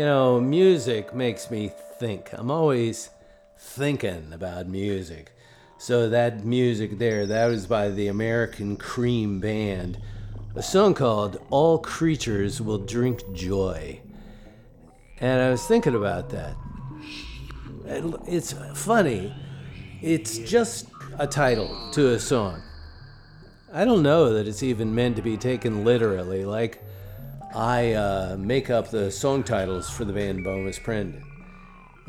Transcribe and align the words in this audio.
You 0.00 0.06
know, 0.06 0.40
music 0.40 1.14
makes 1.14 1.50
me 1.50 1.70
think. 1.98 2.30
I'm 2.32 2.50
always 2.50 3.10
thinking 3.58 4.32
about 4.32 4.66
music. 4.66 5.32
So 5.76 6.08
that 6.08 6.42
music 6.42 6.96
there, 6.96 7.26
that 7.26 7.48
was 7.48 7.66
by 7.66 7.90
the 7.90 8.08
American 8.08 8.78
Cream 8.78 9.40
Band. 9.40 9.98
A 10.54 10.62
song 10.62 10.94
called 10.94 11.36
All 11.50 11.76
Creatures 11.76 12.62
Will 12.62 12.78
Drink 12.78 13.30
Joy. 13.34 14.00
And 15.20 15.42
I 15.42 15.50
was 15.50 15.66
thinking 15.66 15.94
about 15.94 16.30
that. 16.30 16.56
It's 18.26 18.54
funny. 18.72 19.34
It's 20.00 20.38
just 20.38 20.86
a 21.18 21.26
title 21.26 21.90
to 21.92 22.14
a 22.14 22.18
song. 22.18 22.62
I 23.70 23.84
don't 23.84 24.02
know 24.02 24.32
that 24.32 24.48
it's 24.48 24.62
even 24.62 24.94
meant 24.94 25.16
to 25.16 25.22
be 25.22 25.36
taken 25.36 25.84
literally. 25.84 26.46
Like, 26.46 26.82
I 27.54 27.94
uh, 27.94 28.36
make 28.38 28.70
up 28.70 28.90
the 28.90 29.10
song 29.10 29.42
titles 29.42 29.90
for 29.90 30.04
the 30.04 30.12
band 30.12 30.44
Bomis 30.44 30.78
Prendin. 30.78 31.24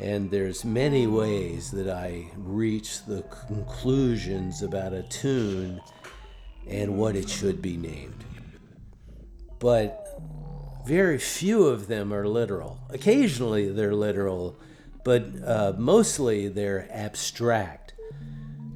And 0.00 0.30
there's 0.30 0.64
many 0.64 1.08
ways 1.08 1.72
that 1.72 1.88
I 1.88 2.30
reach 2.36 3.04
the 3.04 3.22
conclusions 3.48 4.62
about 4.62 4.92
a 4.92 5.02
tune 5.02 5.80
and 6.68 6.96
what 6.96 7.16
it 7.16 7.28
should 7.28 7.60
be 7.60 7.76
named. 7.76 8.24
But 9.58 10.20
very 10.86 11.18
few 11.18 11.66
of 11.66 11.88
them 11.88 12.12
are 12.12 12.26
literal. 12.26 12.78
Occasionally 12.90 13.68
they're 13.68 13.94
literal, 13.94 14.60
but 15.04 15.26
uh, 15.44 15.72
mostly 15.76 16.48
they're 16.48 16.88
abstract. 16.90 17.94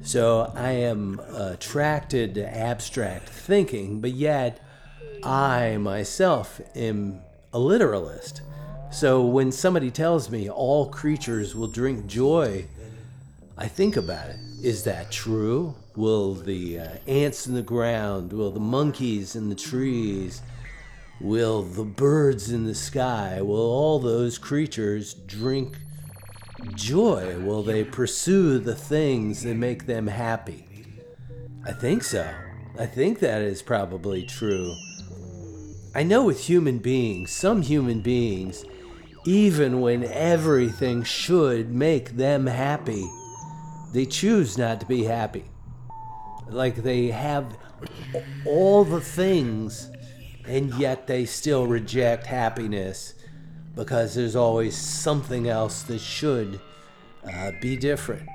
So 0.01 0.51
I 0.53 0.71
am 0.71 1.19
attracted 1.19 2.35
to 2.35 2.57
abstract 2.57 3.29
thinking, 3.29 4.01
but 4.01 4.11
yet 4.11 4.59
I 5.23 5.77
myself 5.77 6.61
am 6.75 7.21
a 7.53 7.59
literalist. 7.59 8.41
So 8.91 9.25
when 9.25 9.51
somebody 9.51 9.91
tells 9.91 10.29
me 10.29 10.49
all 10.49 10.87
creatures 10.89 11.55
will 11.55 11.67
drink 11.67 12.07
joy, 12.07 12.65
I 13.57 13.67
think 13.67 13.97
about 13.97 14.29
it. 14.29 14.37
Is 14.63 14.83
that 14.83 15.11
true? 15.11 15.75
Will 15.95 16.35
the 16.35 16.79
uh, 16.79 16.89
ants 17.07 17.47
in 17.47 17.55
the 17.55 17.61
ground, 17.61 18.31
will 18.31 18.51
the 18.51 18.59
monkeys 18.59 19.35
in 19.35 19.49
the 19.49 19.55
trees, 19.55 20.41
will 21.19 21.63
the 21.63 21.83
birds 21.83 22.51
in 22.51 22.65
the 22.65 22.75
sky, 22.75 23.41
will 23.41 23.57
all 23.57 23.99
those 23.99 24.37
creatures 24.37 25.13
drink 25.13 25.77
joy? 26.75 27.39
Will 27.39 27.63
they 27.63 27.83
pursue 27.83 28.59
the 28.59 28.75
things 28.75 29.43
that 29.43 29.55
make 29.55 29.85
them 29.85 30.07
happy? 30.07 30.65
I 31.65 31.73
think 31.73 32.03
so. 32.03 32.29
I 32.79 32.85
think 32.85 33.19
that 33.19 33.41
is 33.41 33.61
probably 33.61 34.23
true. 34.23 34.75
I 35.97 36.03
know 36.03 36.25
with 36.25 36.45
human 36.45 36.77
beings, 36.77 37.31
some 37.31 37.63
human 37.63 38.01
beings, 38.01 38.63
even 39.25 39.81
when 39.81 40.03
everything 40.03 41.01
should 41.01 41.73
make 41.73 42.17
them 42.17 42.45
happy, 42.45 43.03
they 43.93 44.05
choose 44.05 44.59
not 44.59 44.79
to 44.81 44.85
be 44.85 45.05
happy. 45.05 45.45
Like 46.47 46.75
they 46.75 47.07
have 47.07 47.57
all 48.45 48.83
the 48.83 49.01
things, 49.01 49.89
and 50.45 50.71
yet 50.75 51.07
they 51.07 51.25
still 51.25 51.65
reject 51.65 52.27
happiness 52.27 53.15
because 53.73 54.13
there's 54.13 54.35
always 54.35 54.77
something 54.77 55.47
else 55.49 55.81
that 55.81 55.99
should 55.99 56.61
uh, 57.27 57.53
be 57.59 57.75
different. 57.75 58.29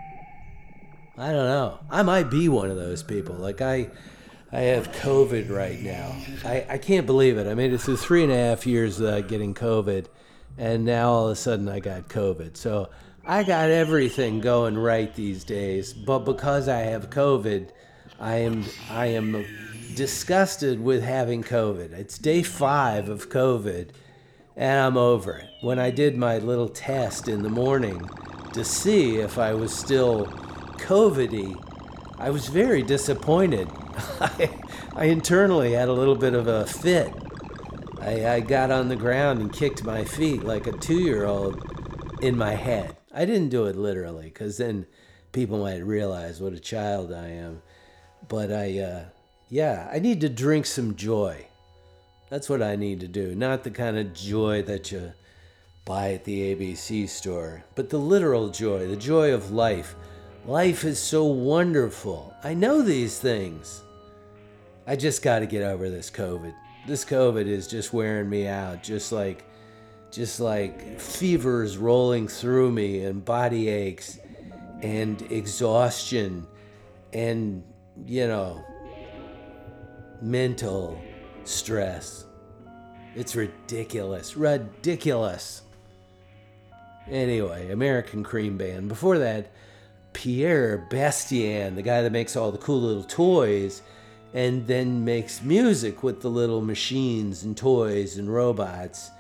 I 1.17 1.27
don't 1.27 1.47
know. 1.47 1.79
I 1.89 2.03
might 2.03 2.29
be 2.29 2.49
one 2.49 2.73
of 2.73 2.77
those 2.77 3.05
people. 3.05 3.37
Like 3.37 3.61
I, 3.61 3.89
I 4.55 4.61
have 4.61 4.93
COVID 4.93 5.51
right 5.51 5.81
now. 5.81 6.15
I, 6.45 6.67
I 6.69 6.79
can't 6.79 7.07
believe 7.07 7.39
it. 7.39 7.47
I 7.47 7.55
made 7.55 7.73
it 7.73 7.79
through 7.79 7.97
three 7.97 8.23
and 8.23 8.31
a 8.31 8.37
half 8.37 8.67
years 8.67 9.01
without 9.01 9.27
getting 9.27 9.55
COVID, 9.55 10.07
and 10.59 10.85
now 10.85 11.11
all 11.11 11.27
of 11.27 11.33
a 11.33 11.37
sudden 11.37 11.71
I 11.71 11.81
got 11.81 12.11
COVID. 12.11 12.59
So 12.59 12.91
I 13.25 13.45
got 13.45 13.71
everything 13.71 14.41
going 14.41 14.77
right 14.77 15.15
these 15.15 15.43
days, 15.43 15.95
but 15.95 16.21
because 16.21 16.69
I 16.69 16.81
have 16.81 17.09
COVID, 17.09 17.71
I 18.21 18.37
am 18.37 18.65
I 18.91 19.07
am 19.07 19.43
disgusted 19.95 20.83
with 20.83 21.03
having 21.03 21.43
COVID. 21.43 21.93
It's 21.93 22.19
day 22.19 22.43
five 22.43 23.09
of 23.09 23.31
COVID, 23.31 23.89
and 24.55 24.81
I'm 24.81 24.99
over 24.99 25.39
it. 25.39 25.49
When 25.63 25.79
I 25.79 25.91
did 25.91 26.19
my 26.19 26.37
little 26.37 26.69
test 26.69 27.27
in 27.27 27.43
the 27.43 27.49
morning 27.49 28.07
to 28.53 28.67
see 28.67 29.17
if 29.17 29.39
I 29.39 29.55
was 29.55 29.75
still 29.75 30.27
COVIDy, 30.77 31.57
I 32.19 32.29
was 32.29 32.49
very 32.49 32.83
disappointed. 32.83 33.67
I, 34.21 34.51
I 34.95 35.05
internally 35.07 35.73
had 35.73 35.89
a 35.89 35.93
little 35.93 36.17
bit 36.17 36.35
of 36.35 36.47
a 36.47 36.67
fit. 36.67 37.13
I, 38.01 38.35
I 38.35 38.41
got 38.41 38.71
on 38.71 38.89
the 38.89 38.97
ground 38.97 39.41
and 39.41 39.53
kicked 39.53 39.85
my 39.85 40.05
feet 40.05 40.43
like 40.43 40.67
a 40.67 40.73
two 40.73 40.99
year 40.99 41.25
old 41.25 41.63
in 42.23 42.37
my 42.37 42.55
head. 42.55 42.97
I 43.15 43.25
didn't 43.25 43.51
do 43.51 43.67
it 43.67 43.77
literally 43.77 44.25
because 44.25 44.57
then 44.57 44.87
people 45.33 45.59
might 45.59 45.85
realize 45.85 46.41
what 46.41 46.53
a 46.53 46.61
child 46.61 47.13
I 47.13 47.29
am. 47.29 47.63
But 48.29 48.53
I, 48.53 48.79
uh, 48.79 49.05
yeah, 49.49 49.89
I 49.93 49.99
need 49.99 50.21
to 50.23 50.29
drink 50.29 50.67
some 50.67 50.97
joy. 50.97 51.47
That's 52.31 52.49
what 52.49 52.63
I 52.63 52.77
need 52.77 53.01
to 53.01 53.09
do. 53.09 53.35
Not 53.35 53.65
the 53.65 53.71
kind 53.71 53.99
of 53.99 54.15
joy 54.15 54.63
that 54.63 54.91
you 54.91 55.13
buy 55.85 56.15
at 56.15 56.25
the 56.25 56.55
ABC 56.55 57.09
store, 57.09 57.65
but 57.75 57.91
the 57.91 57.99
literal 57.99 58.49
joy, 58.49 58.87
the 58.87 58.97
joy 58.97 59.33
of 59.33 59.51
life. 59.51 59.95
Life 60.47 60.85
is 60.85 60.99
so 60.99 61.25
wonderful. 61.25 62.35
I 62.43 62.55
know 62.55 62.83
these 62.83 63.17
things. 63.17 63.83
I 64.89 64.97
just 64.97 65.23
got 65.23 65.39
to 65.39 65.47
get 65.47 65.63
over 65.63 65.89
this 65.89 66.11
COVID. 66.11 66.53
This 66.85 67.05
COVID 67.05 67.47
is 67.47 67.69
just 67.69 67.93
wearing 67.93 68.29
me 68.29 68.49
out, 68.49 68.83
just 68.83 69.13
like 69.13 69.45
just 70.11 70.41
like 70.41 70.99
fevers 70.99 71.79
rolling 71.79 72.27
through 72.27 72.73
me 72.73 73.05
and 73.05 73.25
body 73.25 73.69
aches 73.69 74.19
and 74.83 75.23
exhaustion 75.31 76.47
and 77.13 77.63
you 78.05 78.27
know 78.27 78.65
mental 80.21 81.01
stress. 81.45 82.25
It's 83.15 83.37
ridiculous. 83.37 84.37
Ridiculous. 84.37 85.63
Anyway, 87.09 87.71
American 87.71 88.25
Cream 88.25 88.57
Band. 88.59 88.89
Before 88.89 89.19
that, 89.19 89.53
Pierre 90.13 90.87
Bastien, 90.91 91.75
the 91.75 91.83
guy 91.83 92.03
that 92.03 92.13
makes 92.13 92.37
all 92.37 92.53
the 92.53 92.59
cool 92.59 92.81
little 92.81 93.05
toys 93.05 93.83
and 94.35 94.67
then 94.67 95.05
makes 95.05 95.43
music 95.43 96.03
with 96.03 96.23
the 96.23 96.31
little 96.31 96.63
machines 96.63 97.45
and 97.45 97.57
toys 97.57 98.17
and 98.19 98.33
robots, 98.33 99.11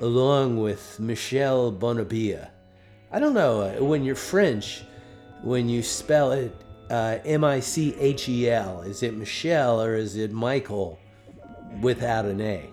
along 0.00 0.60
with 0.60 1.00
Michel 1.00 1.72
Banabila. 1.72 2.50
I 3.10 3.18
don't 3.18 3.34
know, 3.34 3.60
uh, 3.62 3.84
when 3.84 4.04
you're 4.04 4.14
French, 4.14 4.82
when 5.42 5.68
you 5.68 5.82
spell 5.82 6.32
it 6.32 6.54
uh, 6.90 7.18
M 7.24 7.44
I 7.44 7.60
C 7.60 7.94
H 7.98 8.28
E 8.28 8.50
L, 8.50 8.82
is 8.82 9.02
it 9.02 9.14
Michel 9.14 9.80
or 9.80 9.94
is 9.94 10.16
it 10.16 10.32
Michael 10.32 10.98
without 11.80 12.24
an 12.26 12.40
A? 12.40 12.68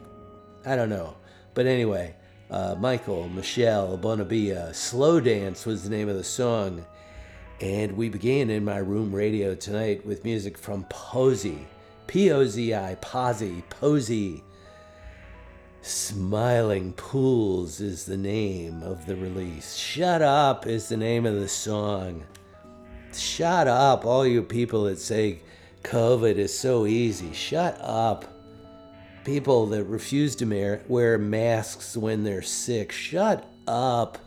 I 0.66 0.76
don't 0.76 0.90
know. 0.90 1.16
But 1.54 1.66
anyway, 1.66 2.16
uh, 2.52 2.76
Michael, 2.78 3.30
Michel, 3.30 3.98
Banabila, 3.98 4.76
Slow 4.76 5.20
Dance 5.20 5.66
was 5.66 5.84
the 5.84 5.90
name 5.90 6.10
of 6.10 6.16
the 6.16 6.24
song. 6.24 6.86
And 7.60 7.98
we 7.98 8.10
began 8.10 8.52
in 8.52 8.64
my 8.64 8.78
room 8.78 9.12
radio 9.12 9.56
tonight 9.56 10.06
with 10.06 10.24
music 10.24 10.58
from 10.58 10.84
Pozi. 10.86 11.66
P 12.06 12.32
O 12.32 12.46
Z 12.46 12.74
I, 12.74 12.96
Pozi, 13.02 13.64
Pozi. 13.70 14.44
Smiling 15.82 16.94
Pools 16.94 17.82
is 17.82 18.06
the 18.06 18.18
name 18.18 18.84
of 18.84 19.06
the 19.06 19.16
release. 19.16 19.76
Shut 19.76 20.22
Up 20.22 20.68
is 20.68 20.88
the 20.88 20.98
name 20.98 21.26
of 21.26 21.36
the 21.36 21.48
song. 21.48 22.24
Shut 23.14 23.68
up, 23.68 24.06
all 24.06 24.28
you 24.28 24.44
people 24.44 24.84
that 24.84 25.00
say 25.00 25.40
COVID 25.84 26.36
is 26.36 26.58
so 26.58 26.86
easy. 26.86 27.34
Shut 27.34 27.78
up. 27.82 28.26
People 29.24 29.66
that 29.68 29.86
refuse 29.86 30.36
to 30.38 30.80
wear 30.88 31.18
masks 31.18 31.98
when 31.98 32.24
they're 32.24 32.42
sick. 32.42 32.92
Shut 32.92 33.50
up 33.66 34.20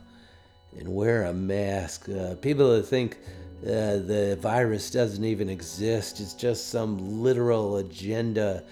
and 0.78 0.88
wear 0.88 1.24
a 1.24 1.32
mask. 1.32 2.08
Uh, 2.08 2.34
people 2.36 2.70
that 2.76 2.84
think 2.84 3.18
uh, 3.62 3.98
the 3.98 4.38
virus 4.40 4.90
doesn't 4.90 5.24
even 5.24 5.48
exist, 5.48 6.20
it's 6.20 6.34
just 6.34 6.68
some 6.68 7.22
literal 7.22 7.78
agenda 7.78 8.62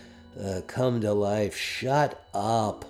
uh, 0.42 0.60
come 0.66 1.00
to 1.00 1.12
life. 1.12 1.56
Shut 1.56 2.26
up. 2.34 2.84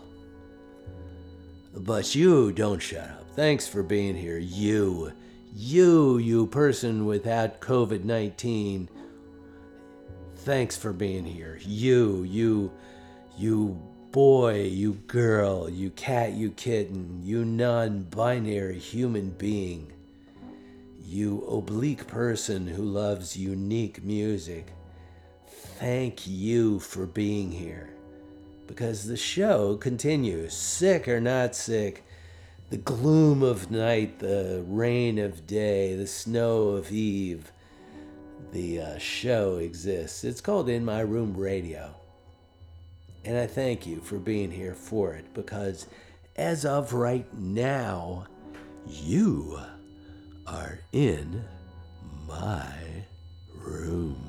But 1.75 2.15
you 2.15 2.53
don't 2.53 2.81
shut 2.81 3.11
up. 3.11 3.31
Thanks 3.35 3.67
for 3.67 3.83
being 3.83 4.17
here. 4.17 4.39
You, 4.39 5.13
you, 5.55 6.19
you 6.19 6.47
person 6.47 7.07
without 7.07 7.61
COVID 7.61 8.05
19. 8.05 8.89
Thanks 10.37 10.77
for 10.77 10.93
being 10.93 11.25
here. 11.25 11.59
You, 11.63 12.25
you, 12.25 12.73
you 13.37 13.81
boy, 14.13 14.63
you 14.63 14.95
girl, 15.07 15.69
you 15.69 15.91
cat, 15.91 16.33
you 16.33 16.51
kitten, 16.51 17.21
you 17.23 17.45
non 17.45 18.03
binary 18.05 18.79
human 18.79 19.31
being, 19.31 19.93
you 21.05 21.43
oblique 21.45 22.07
person 22.07 22.67
who 22.67 22.83
loves 22.83 23.37
unique 23.37 24.03
music, 24.03 24.73
thank 25.47 26.27
you 26.27 26.81
for 26.81 27.07
being 27.07 27.51
here. 27.51 27.91
Because 28.67 29.07
the 29.07 29.17
show 29.17 29.77
continues, 29.77 30.55
sick 30.55 31.09
or 31.09 31.21
not 31.21 31.55
sick, 31.55 32.05
the 32.71 32.77
gloom 32.77 33.43
of 33.43 33.71
night, 33.71 34.19
the 34.19 34.63
rain 34.67 35.19
of 35.19 35.47
day, 35.47 35.97
the 35.97 36.07
snow 36.07 36.69
of 36.69 36.93
eve. 36.93 37.53
The 38.53 38.81
uh, 38.81 38.99
show 38.99 39.57
exists. 39.57 40.25
It's 40.25 40.41
called 40.41 40.69
In 40.69 40.85
My 40.85 41.01
Room 41.01 41.37
Radio. 41.37 41.98
And 43.29 43.37
I 43.37 43.47
thank 43.47 43.87
you 43.87 44.01
for 44.01 44.17
being 44.17 44.51
here 44.51 44.75
for 44.75 45.13
it 45.13 45.35
because 45.35 45.87
as 46.37 46.65
of 46.65 46.95
right 46.95 47.27
now, 47.35 48.27
you 48.87 49.61
are 50.47 50.79
in 50.93 51.45
my 52.27 52.73
room. 53.55 54.28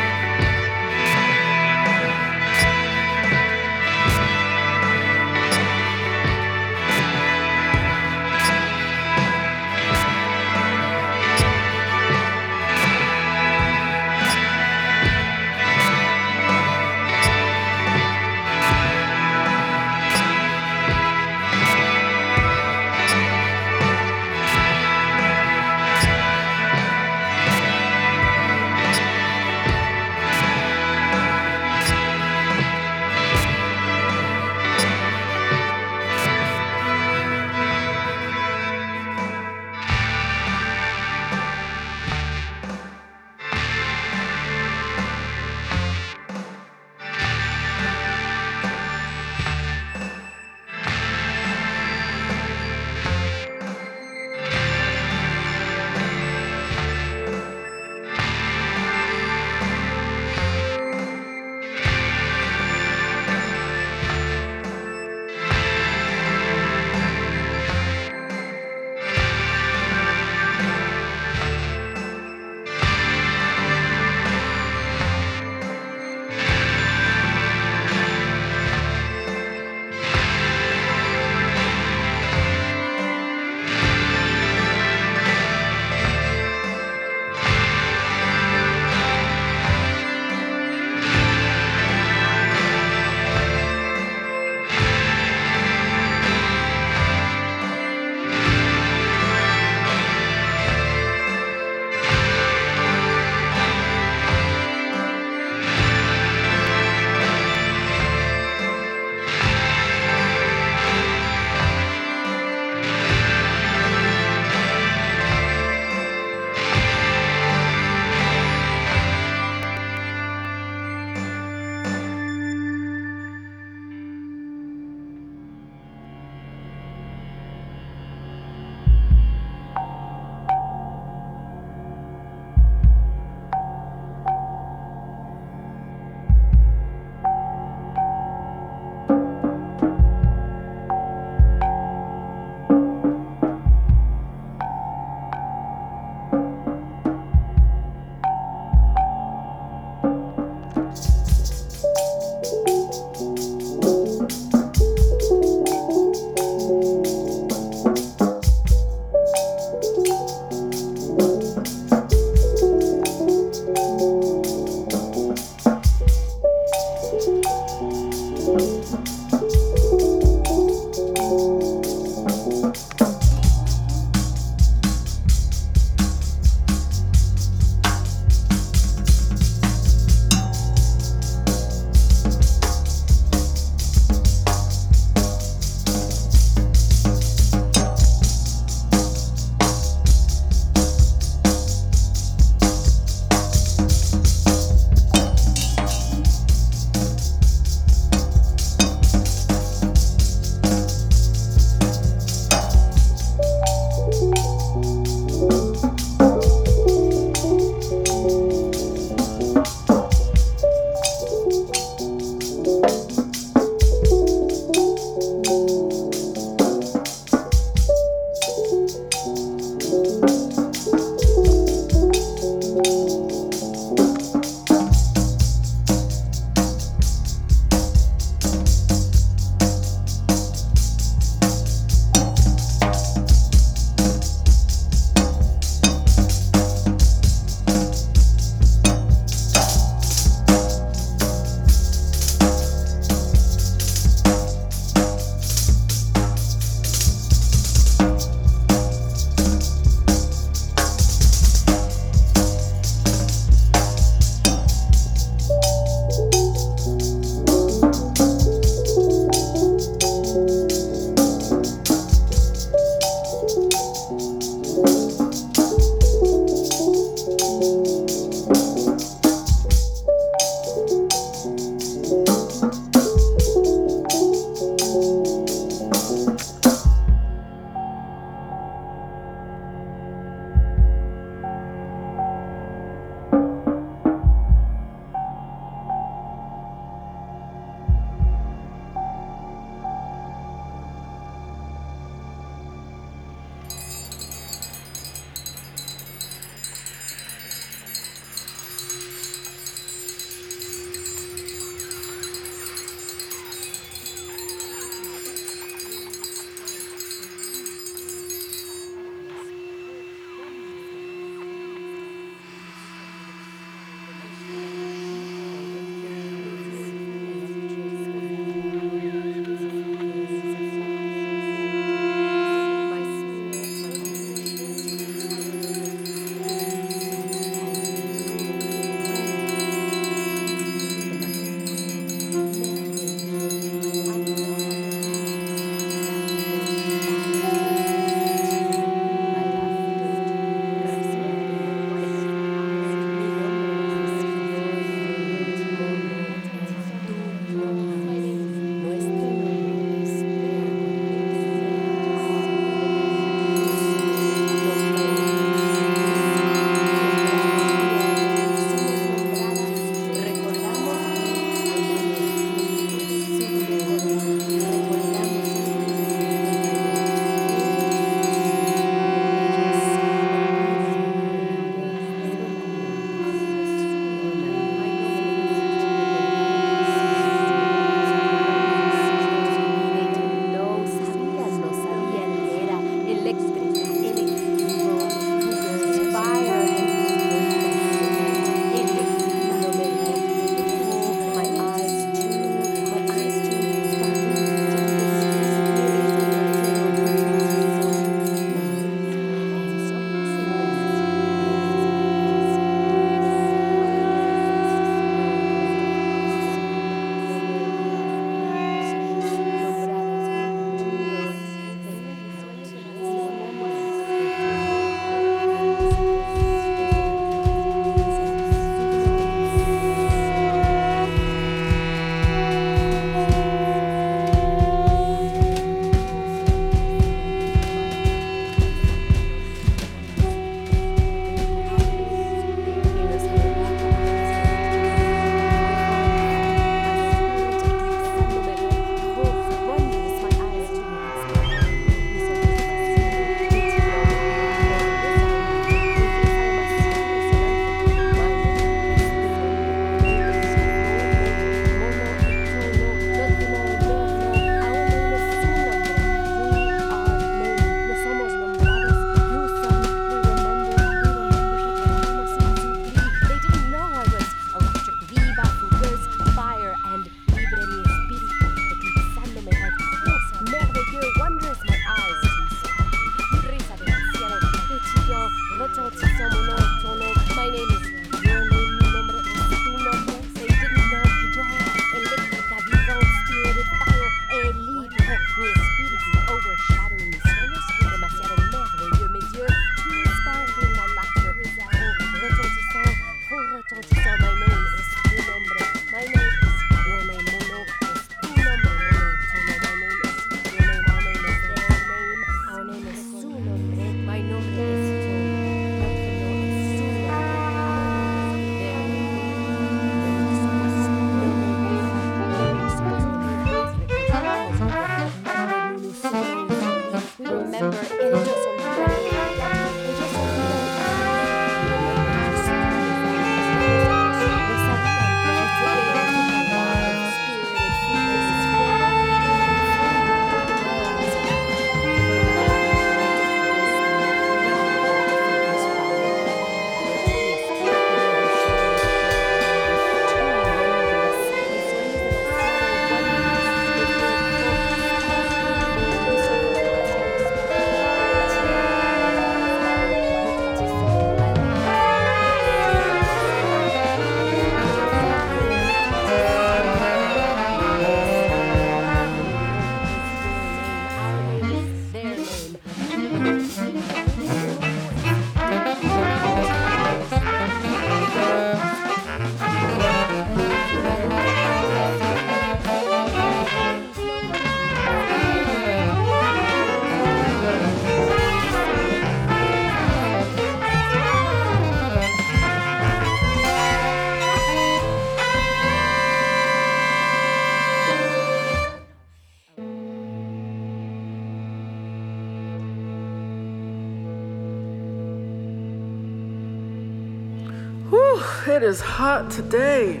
Whew, 598.50 598.56
it 598.56 598.62
is 598.64 598.80
hot 598.80 599.30
today. 599.30 600.00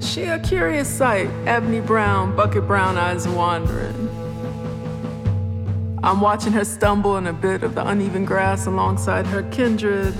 She 0.00 0.24
a 0.24 0.38
curious 0.38 0.88
sight, 0.88 1.30
Ebony 1.46 1.80
Brown, 1.80 2.36
bucket 2.36 2.66
brown 2.66 2.98
eyes 2.98 3.26
wandering. 3.26 4.10
I'm 6.02 6.20
watching 6.20 6.52
her 6.52 6.64
stumble 6.64 7.16
in 7.16 7.26
a 7.28 7.32
bit 7.32 7.62
of 7.62 7.74
the 7.74 7.86
uneven 7.86 8.26
grass 8.26 8.66
alongside 8.66 9.26
her 9.28 9.42
kindred, 9.44 10.14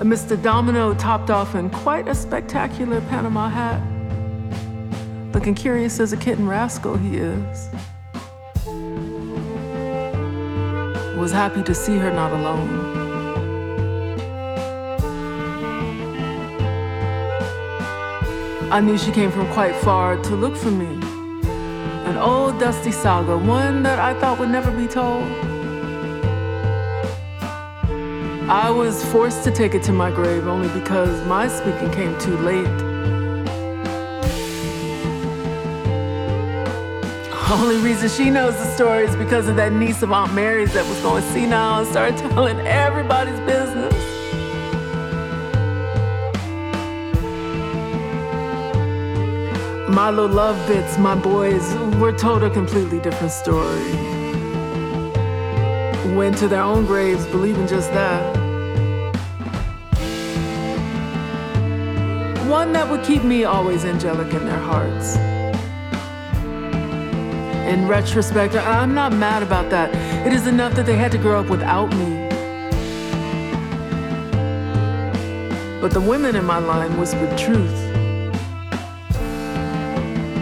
a 0.00 0.04
Mr. 0.04 0.40
Domino 0.40 0.92
topped 0.94 1.30
off 1.30 1.54
in 1.54 1.70
quite 1.70 2.08
a 2.08 2.14
spectacular 2.14 3.00
Panama 3.02 3.48
hat. 3.48 3.80
Looking 5.32 5.54
curious 5.54 5.98
as 5.98 6.12
a 6.12 6.16
kitten 6.18 6.46
rascal 6.46 6.96
he 6.96 7.16
is. 7.16 7.70
Was 11.24 11.32
happy 11.32 11.62
to 11.62 11.74
see 11.74 11.96
her 11.96 12.12
not 12.12 12.32
alone. 12.32 12.68
I 18.70 18.80
knew 18.80 18.98
she 18.98 19.10
came 19.10 19.32
from 19.32 19.50
quite 19.54 19.74
far 19.76 20.18
to 20.18 20.36
look 20.36 20.54
for 20.54 20.70
me. 20.70 21.00
An 22.04 22.18
old 22.18 22.60
dusty 22.60 22.92
saga, 22.92 23.38
one 23.38 23.82
that 23.84 23.98
I 23.98 24.12
thought 24.20 24.38
would 24.38 24.50
never 24.50 24.70
be 24.70 24.86
told. 24.86 25.24
I 28.50 28.68
was 28.68 29.02
forced 29.06 29.44
to 29.44 29.50
take 29.50 29.74
it 29.74 29.82
to 29.84 29.92
my 29.92 30.10
grave 30.10 30.46
only 30.46 30.68
because 30.78 31.26
my 31.26 31.48
speaking 31.48 31.90
came 31.92 32.18
too 32.18 32.36
late. 32.36 32.83
The 37.54 37.60
only 37.60 37.76
reason 37.76 38.08
she 38.08 38.30
knows 38.30 38.54
the 38.54 38.74
story 38.74 39.04
is 39.04 39.14
because 39.14 39.46
of 39.46 39.54
that 39.54 39.72
niece 39.72 40.02
of 40.02 40.10
Aunt 40.10 40.34
Mary's 40.34 40.72
that 40.72 40.84
was 40.88 40.98
going 41.02 41.22
senile 41.22 41.78
and 41.78 41.88
started 41.88 42.18
telling 42.18 42.58
everybody's 42.66 43.38
business. 43.46 43.94
My 49.88 50.10
little 50.10 50.34
love 50.34 50.56
bits, 50.66 50.98
my 50.98 51.14
boys, 51.14 51.72
were 52.00 52.10
told 52.10 52.42
a 52.42 52.50
completely 52.50 52.98
different 52.98 53.32
story. 53.32 53.84
Went 56.16 56.36
to 56.38 56.48
their 56.48 56.62
own 56.62 56.86
graves 56.86 57.24
believing 57.26 57.68
just 57.68 57.92
that. 57.92 58.36
One 62.48 62.72
that 62.72 62.90
would 62.90 63.04
keep 63.04 63.22
me 63.22 63.44
always 63.44 63.84
angelic 63.84 64.34
in 64.34 64.44
their 64.44 64.58
hearts. 64.58 65.16
In 67.66 67.88
retrospect, 67.88 68.54
I'm 68.54 68.94
not 68.94 69.12
mad 69.12 69.42
about 69.42 69.70
that. 69.70 69.88
It 70.26 70.32
is 70.34 70.46
enough 70.46 70.74
that 70.74 70.84
they 70.84 70.96
had 70.96 71.10
to 71.12 71.18
grow 71.18 71.40
up 71.40 71.48
without 71.48 71.90
me. 71.96 72.28
But 75.80 75.92
the 75.92 76.00
women 76.00 76.36
in 76.36 76.44
my 76.44 76.58
line 76.58 76.98
whispered 76.98 77.36
truth. 77.38 77.80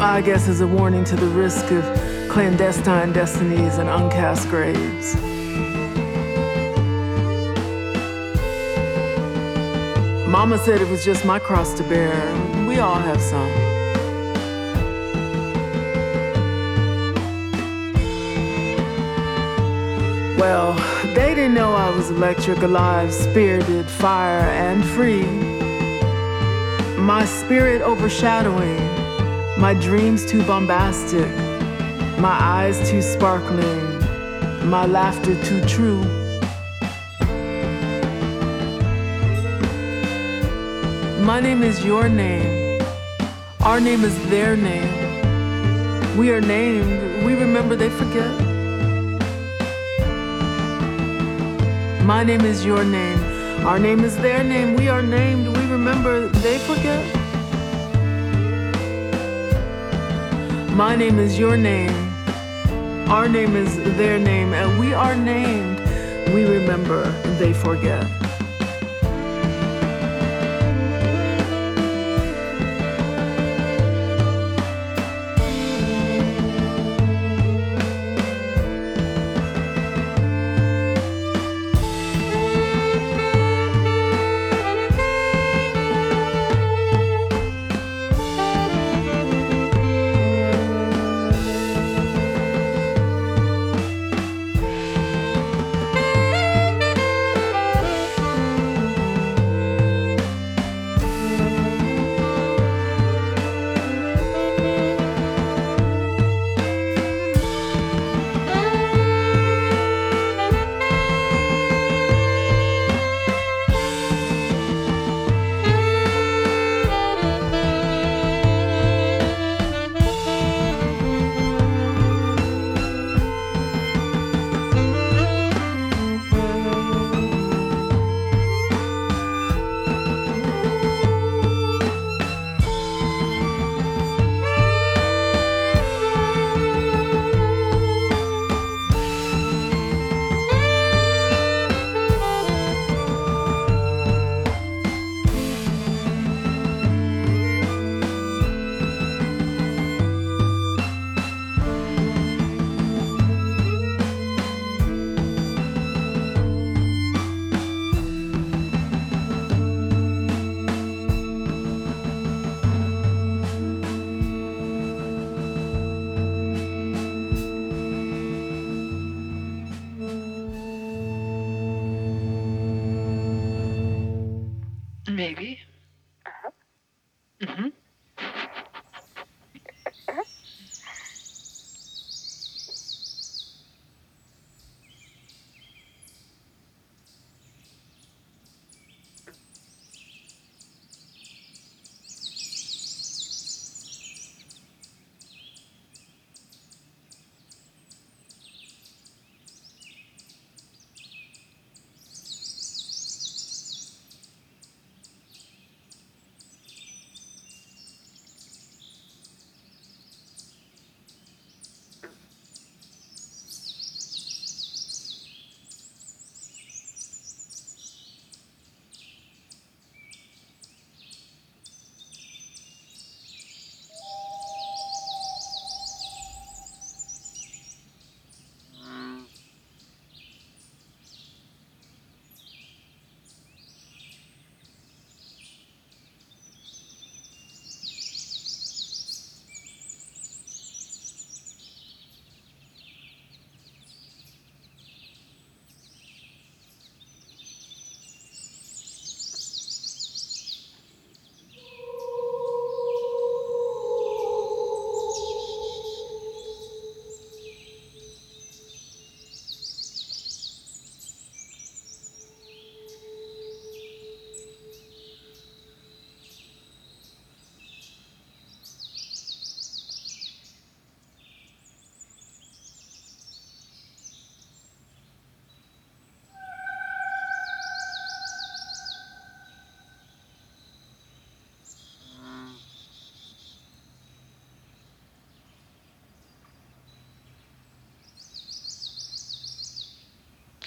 I 0.01 0.21
guess 0.21 0.49
as 0.49 0.61
a 0.61 0.67
warning 0.67 1.05
to 1.05 1.17
the 1.17 1.29
risk 1.29 1.71
of 1.71 1.85
clandestine 2.29 3.13
destinies 3.13 3.79
and 3.79 3.89
uncast 3.89 4.51
graves. 4.51 5.15
Mama 10.29 10.59
said 10.59 10.81
it 10.81 10.89
was 10.89 11.05
just 11.05 11.25
my 11.25 11.39
cross 11.39 11.73
to 11.75 11.85
bear. 11.85 12.15
We 12.67 12.79
all 12.79 12.99
have 12.99 13.21
some. 13.21 13.82
Well, 20.43 20.73
they 21.15 21.37
didn't 21.37 21.55
know 21.55 21.73
I 21.73 21.95
was 21.95 22.11
electric, 22.11 22.63
alive, 22.63 23.15
spirited, 23.15 23.87
fire, 23.87 24.41
and 24.51 24.85
free. 24.85 25.23
My 27.01 27.25
spirit 27.25 27.81
overshadowing, 27.81 28.77
my 29.57 29.73
dreams 29.73 30.27
too 30.27 30.43
bombastic, 30.43 31.29
my 32.19 32.37
eyes 32.41 32.91
too 32.91 33.03
sparkling, 33.03 34.01
my 34.69 34.85
laughter 34.85 35.41
too 35.45 35.61
true. 35.67 36.03
My 41.23 41.39
name 41.39 41.63
is 41.63 41.85
your 41.85 42.09
name. 42.09 42.81
Our 43.61 43.79
name 43.79 44.03
is 44.03 44.17
their 44.29 44.57
name. 44.57 46.19
We 46.19 46.33
are 46.33 46.41
named. 46.41 47.25
We 47.25 47.35
remember, 47.35 47.77
they 47.77 47.91
forget. 47.91 48.52
My 52.13 52.23
name 52.23 52.43
is 52.43 52.63
your 52.63 52.85
name. 52.85 53.19
Our 53.65 53.79
name 53.79 54.05
is 54.05 54.19
their 54.19 54.45
name. 54.45 54.75
We 54.75 54.87
are 54.87 55.01
named. 55.01 55.49
We 55.57 55.65
remember, 55.65 56.29
they 56.45 56.59
forget. 56.59 57.03
My 60.77 60.95
name 60.95 61.19
is 61.19 61.39
your 61.39 61.57
name. 61.57 61.97
Our 63.09 63.31
name 63.31 63.57
is 63.57 63.79
their 63.97 64.19
name. 64.19 64.53
And 64.53 64.79
we 64.79 64.93
are 64.93 65.17
named. 65.17 65.79
We 66.35 66.45
remember, 66.45 67.11
they 67.39 67.55
forget. 67.55 68.22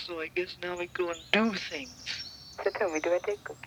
So 0.06 0.22
I 0.22 0.30
guess 0.36 0.58
now 0.64 0.78
we 0.78 0.90
go 0.96 1.12
and 1.12 1.20
do 1.32 1.54
things. 1.56 2.26
So 2.64 2.72
tell 2.78 2.92
me, 2.92 3.00
do 3.02 3.10
I 3.12 3.20
take 3.26 3.44
good 3.46 3.58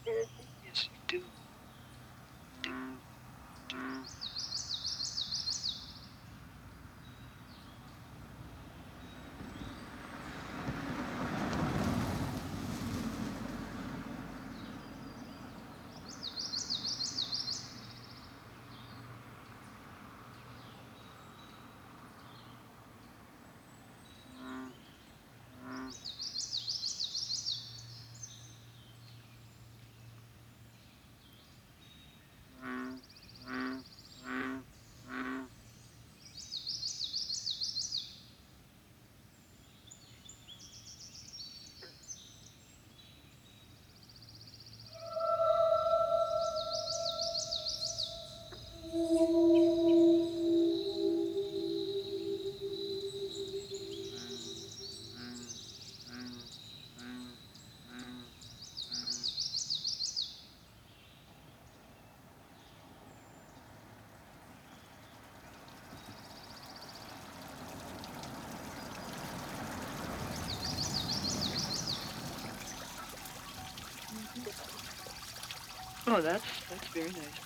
Oh, 76.10 76.22
that's 76.22 76.42
that's 76.70 76.86
very 76.88 77.10
nice. 77.10 77.38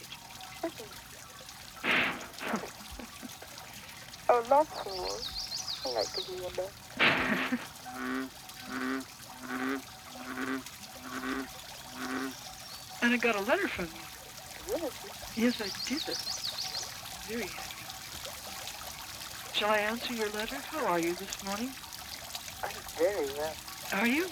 Oh, 4.29 4.45
lots 4.49 4.85
more. 4.87 5.19
I 5.85 5.89
like 5.97 6.13
to 6.13 6.21
hear 6.21 6.49
that. 6.57 6.71
And 13.03 13.13
I 13.13 13.17
got 13.17 13.35
a 13.35 13.41
letter 13.41 13.67
from 13.67 13.87
you. 13.87 14.05
Really? 14.73 14.91
Yes, 15.35 15.61
I 15.61 15.69
did. 15.89 16.03
Very 17.27 17.49
happy. 17.49 17.85
Shall 19.55 19.71
I 19.71 19.79
answer 19.79 20.15
your 20.15 20.31
letter? 20.31 20.57
How 20.71 20.87
are 20.87 21.01
you 21.01 21.15
this 21.15 21.43
morning? 21.43 21.71
I'm 22.63 22.71
very 22.97 23.27
well. 23.37 23.55
Are 23.93 24.07
you? 24.07 24.29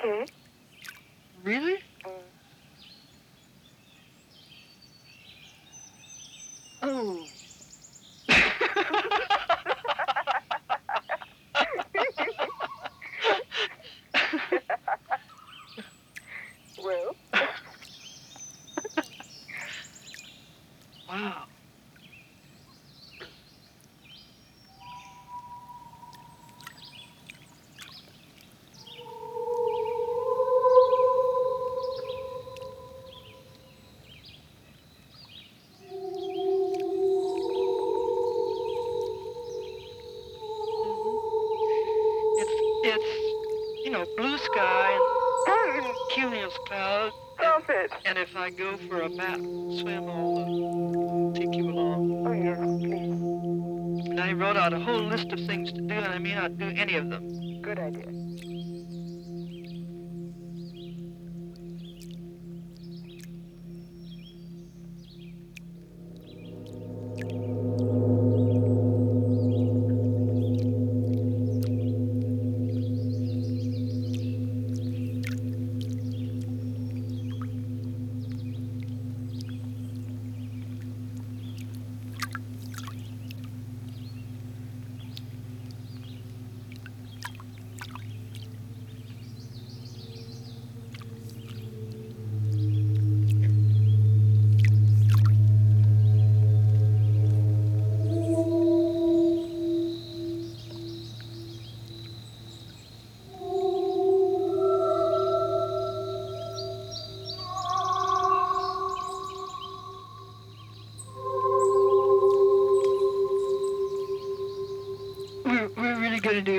Okay. 0.00 0.26
Really? 1.42 1.76
Mm. 2.06 2.12
Oh. 6.82 7.26
Well, 16.78 17.16
Wow. 21.08 21.46
It's 42.38 42.52
it's 42.84 43.04
you 43.84 43.85
know 43.96 44.06
blue 44.16 44.36
sky 44.36 44.98
and 45.48 45.86
cumulus 46.10 46.58
clouds, 46.66 47.14
stop 47.34 47.64
it. 47.70 47.90
and 48.04 48.18
if 48.18 48.36
I 48.36 48.50
go 48.50 48.76
for 48.88 49.02
a 49.02 49.08
bat 49.08 49.38
swim, 49.38 50.04
I'll 50.04 51.30
uh, 51.30 51.38
take 51.38 51.54
you 51.54 51.70
along. 51.70 52.26
Oh, 52.26 52.32
yes, 52.32 52.58
please. 52.58 54.10
And 54.10 54.20
I 54.20 54.32
wrote 54.32 54.56
out 54.56 54.74
a 54.74 54.80
whole 54.80 55.02
list 55.02 55.32
of 55.32 55.40
things 55.46 55.72
to 55.72 55.80
do, 55.80 55.94
and 55.94 56.06
I 56.06 56.18
may 56.18 56.34
not 56.34 56.58
do 56.58 56.66
any 56.76 56.96
of 56.96 57.08
them. 57.08 57.62
Good 57.62 57.78
idea. 57.78 58.15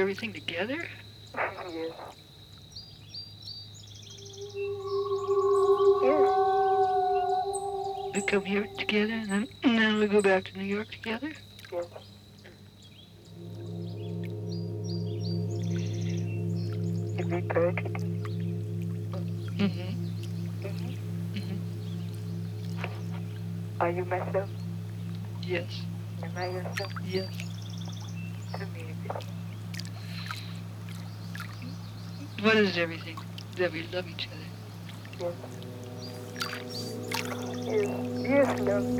Everything 0.07 0.31
together. 0.31 0.87
yes. 1.35 1.91
Yes. 6.01 6.31
We 8.15 8.21
come 8.25 8.45
here 8.45 8.67
together, 8.77 9.11
and 9.11 9.29
then 9.29 9.47
and 9.63 9.77
then 9.77 9.99
we 9.99 10.07
go 10.07 10.21
back 10.21 10.45
to 10.45 10.57
New 10.57 10.63
York 10.63 10.91
together. 10.91 11.33
Is 32.57 32.75
everything? 32.75 33.15
That 33.57 33.71
we 33.71 33.83
love 33.93 34.07
each 34.09 34.27
other. 35.19 35.31
Yes. 36.39 36.95
Yes, 37.67 38.59
yes, 38.59 38.59
love. 38.61 38.97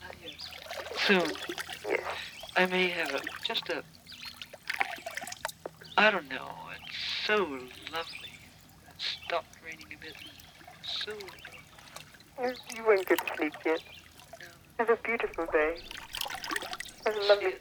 Not 0.00 0.14
yet. 0.22 0.32
Soon. 0.96 1.32
Yes. 1.86 2.00
I 2.56 2.64
may 2.64 2.88
have 2.88 3.14
a 3.14 3.20
just 3.44 3.68
a. 3.68 3.82
I 5.98 6.10
don't 6.10 6.30
know. 6.30 6.48
It's 6.76 7.26
so 7.26 7.36
lovely. 7.92 8.32
It 8.88 9.02
stopped 9.26 9.54
raining 9.62 9.92
a 9.92 9.98
bit. 10.02 10.16
So 10.82 11.12
You, 12.42 12.54
you 12.74 12.84
won't 12.86 13.06
get 13.06 13.18
to 13.18 13.36
sleep 13.36 13.52
yet. 13.66 13.80
No. 14.40 14.46
Have 14.78 14.88
a 14.88 14.96
beautiful 15.02 15.44
day. 15.52 15.76
Have 17.04 17.16
a 17.16 17.20
See 17.20 17.28
lovely, 17.28 17.52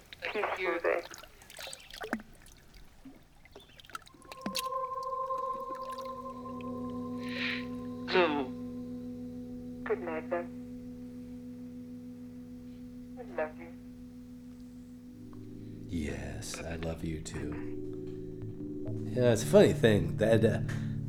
funny 19.54 19.72
thing 19.72 20.18
that 20.18 20.44
uh, 20.44 20.58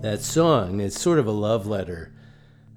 that 0.01 0.21
song. 0.21 0.79
It's 0.79 1.01
sort 1.01 1.19
of 1.19 1.27
a 1.27 1.31
love 1.31 1.67
letter 1.67 2.13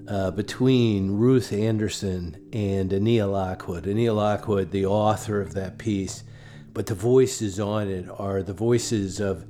uh, 0.08 0.32
between 0.32 1.12
Ruth 1.18 1.52
Anderson 1.52 2.38
and 2.54 2.90
Annea 2.92 3.30
Lockwood. 3.30 3.84
Annea 3.84 4.16
Lockwood, 4.16 4.72
the 4.72 4.86
author 4.86 5.42
of 5.42 5.56
that 5.56 5.78
piece, 5.78 6.24
but 6.72 6.86
the 6.86 6.96
voices 6.96 7.60
on 7.60 7.90
it 7.90 8.08
are 8.18 8.42
the 8.44 8.54
voices 8.54 9.20
of 9.20 9.46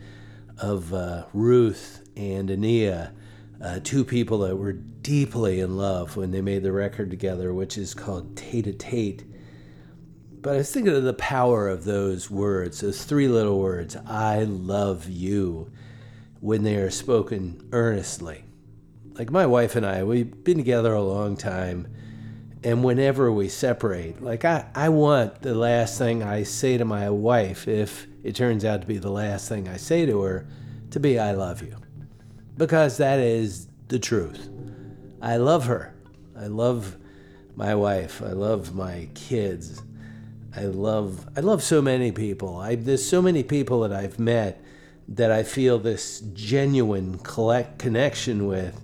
of 0.57 0.91
uh, 0.91 1.26
Ruth 1.34 2.09
and 2.15 2.49
Annea, 2.49 3.11
uh, 3.63 3.80
two 3.84 4.03
people 4.03 4.39
that 4.39 4.55
were 4.55 4.74
deeply 4.74 5.59
in 5.59 5.78
love 5.78 6.18
when 6.18 6.32
they 6.32 6.41
made 6.41 6.63
the 6.63 6.72
record 6.72 7.11
together, 7.11 7.53
which 7.53 7.78
is 7.78 7.93
called 7.93 8.34
Tête-à-Tête. 8.34 9.24
But 10.41 10.55
I 10.55 10.57
was 10.57 10.72
thinking 10.72 10.95
of 10.95 11.03
the 11.03 11.13
power 11.13 11.70
of 11.70 11.84
those 11.84 12.32
words, 12.32 12.82
those 12.82 13.03
three 13.03 13.28
little 13.28 13.59
words, 13.59 13.95
I 14.07 14.45
love 14.45 15.07
you, 15.07 15.72
when 16.40 16.64
they 16.64 16.76
are 16.76 16.92
spoken 16.92 17.68
earnestly. 17.72 18.44
Like 19.14 19.32
my 19.32 19.46
wife 19.46 19.76
and 19.76 19.86
I, 19.86 20.04
we've 20.04 20.44
been 20.44 20.58
together 20.58 20.94
a 20.94 21.02
long 21.02 21.36
time, 21.38 21.88
and 22.64 22.84
whenever 22.84 23.32
we 23.32 23.50
separate, 23.50 24.22
like 24.22 24.46
I, 24.46 24.66
I 24.76 24.90
want 24.90 25.42
the 25.42 25.56
last 25.56 25.98
thing 25.98 26.24
I 26.24 26.44
say 26.44 26.78
to 26.78 26.86
my 26.86 27.10
wife, 27.10 27.68
if 27.68 28.08
it 28.24 28.36
turns 28.36 28.66
out 28.66 28.82
to 28.82 28.88
be 28.88 28.98
the 28.98 29.12
last 29.12 29.50
thing 29.50 29.68
I 29.68 29.78
say 29.78 30.06
to 30.06 30.22
her, 30.22 30.48
to 30.92 31.00
be 31.00 31.20
I 31.20 31.32
love 31.32 31.62
you. 31.62 31.76
Because 32.58 32.98
that 32.98 33.20
is 33.20 33.68
the 33.88 34.00
truth. 34.00 34.50
I 35.22 35.38
love 35.38 35.66
her. 35.66 35.96
I 36.38 36.48
love 36.48 36.98
my 37.56 37.74
wife. 37.74 38.22
I 38.22 38.34
love 38.34 38.76
my 38.76 39.08
kids. 39.16 39.82
I 40.56 40.66
love 40.66 41.28
I 41.36 41.42
love 41.42 41.62
so 41.64 41.82
many 41.82 42.12
people. 42.12 42.58
I 42.58 42.76
there's 42.76 43.08
so 43.08 43.22
many 43.22 43.44
people 43.44 43.82
that 43.82 43.94
I've 43.94 44.20
met 44.20 44.64
that 45.08 45.32
I 45.32 45.43
feel 45.43 45.80
this 45.80 46.20
genuine 46.34 47.20
collect 47.20 47.80
connection 47.80 48.45
with 48.45 48.84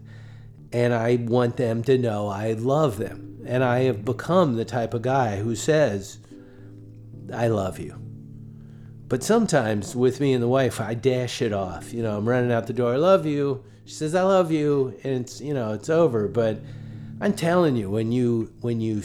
and 0.72 0.94
I 0.94 1.18
want 1.18 1.58
them 1.58 1.84
to 1.84 1.98
know 1.98 2.28
I 2.28 2.54
love 2.54 2.98
them. 2.98 3.44
And 3.46 3.64
I 3.64 3.82
have 3.82 4.04
become 4.04 4.56
the 4.56 4.66
type 4.66 4.94
of 4.94 5.04
guy 5.04 5.38
who 5.38 5.56
says 5.56 6.18
I 7.32 7.48
love 7.48 7.78
you. 7.80 8.00
But 9.08 9.24
sometimes 9.24 9.96
with 9.96 10.20
me 10.20 10.34
and 10.34 10.42
the 10.42 10.48
wife, 10.48 10.82
I 10.82 10.96
dash 10.96 11.42
it 11.42 11.54
off. 11.54 11.94
You 11.94 12.02
know, 12.02 12.18
I'm 12.18 12.28
running 12.28 12.52
out 12.52 12.68
the 12.68 12.74
door, 12.74 12.94
I 12.94 12.98
love 12.98 13.26
you. 13.26 13.64
She 13.86 13.94
says 13.94 14.16
I 14.16 14.24
love 14.24 14.52
you 14.52 14.98
and 15.04 15.22
it's, 15.22 15.40
you 15.42 15.54
know, 15.54 15.74
it's 15.74 15.90
over, 15.90 16.28
but 16.28 16.60
I'm 17.22 17.34
telling 17.34 17.76
you 17.76 17.90
when 17.90 18.12
you 18.12 18.52
when 18.62 18.82
you 18.82 19.04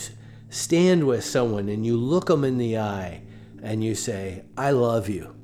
stand 0.49 1.07
with 1.07 1.25
someone 1.25 1.69
and 1.69 1.85
you 1.85 1.97
look 1.97 2.27
them 2.27 2.45
in 2.45 2.57
the 2.57 2.79
eye 2.79 3.23
and 3.63 3.85
you 3.85 3.95
say, 3.95 4.45
I 4.57 4.71
love 4.71 5.09
you. 5.09 5.38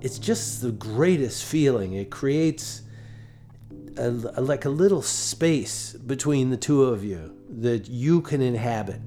It's 0.00 0.18
just 0.18 0.62
the 0.62 0.70
greatest 0.72 1.44
feeling. 1.44 1.94
It 1.94 2.10
creates 2.10 2.82
a, 3.96 4.08
a- 4.08 4.40
like 4.40 4.64
a 4.64 4.68
little 4.70 5.02
space 5.02 5.92
between 5.94 6.50
the 6.50 6.56
two 6.56 6.84
of 6.84 7.04
you 7.04 7.34
that 7.58 7.88
you 7.88 8.20
can 8.20 8.40
inhabit. 8.40 9.00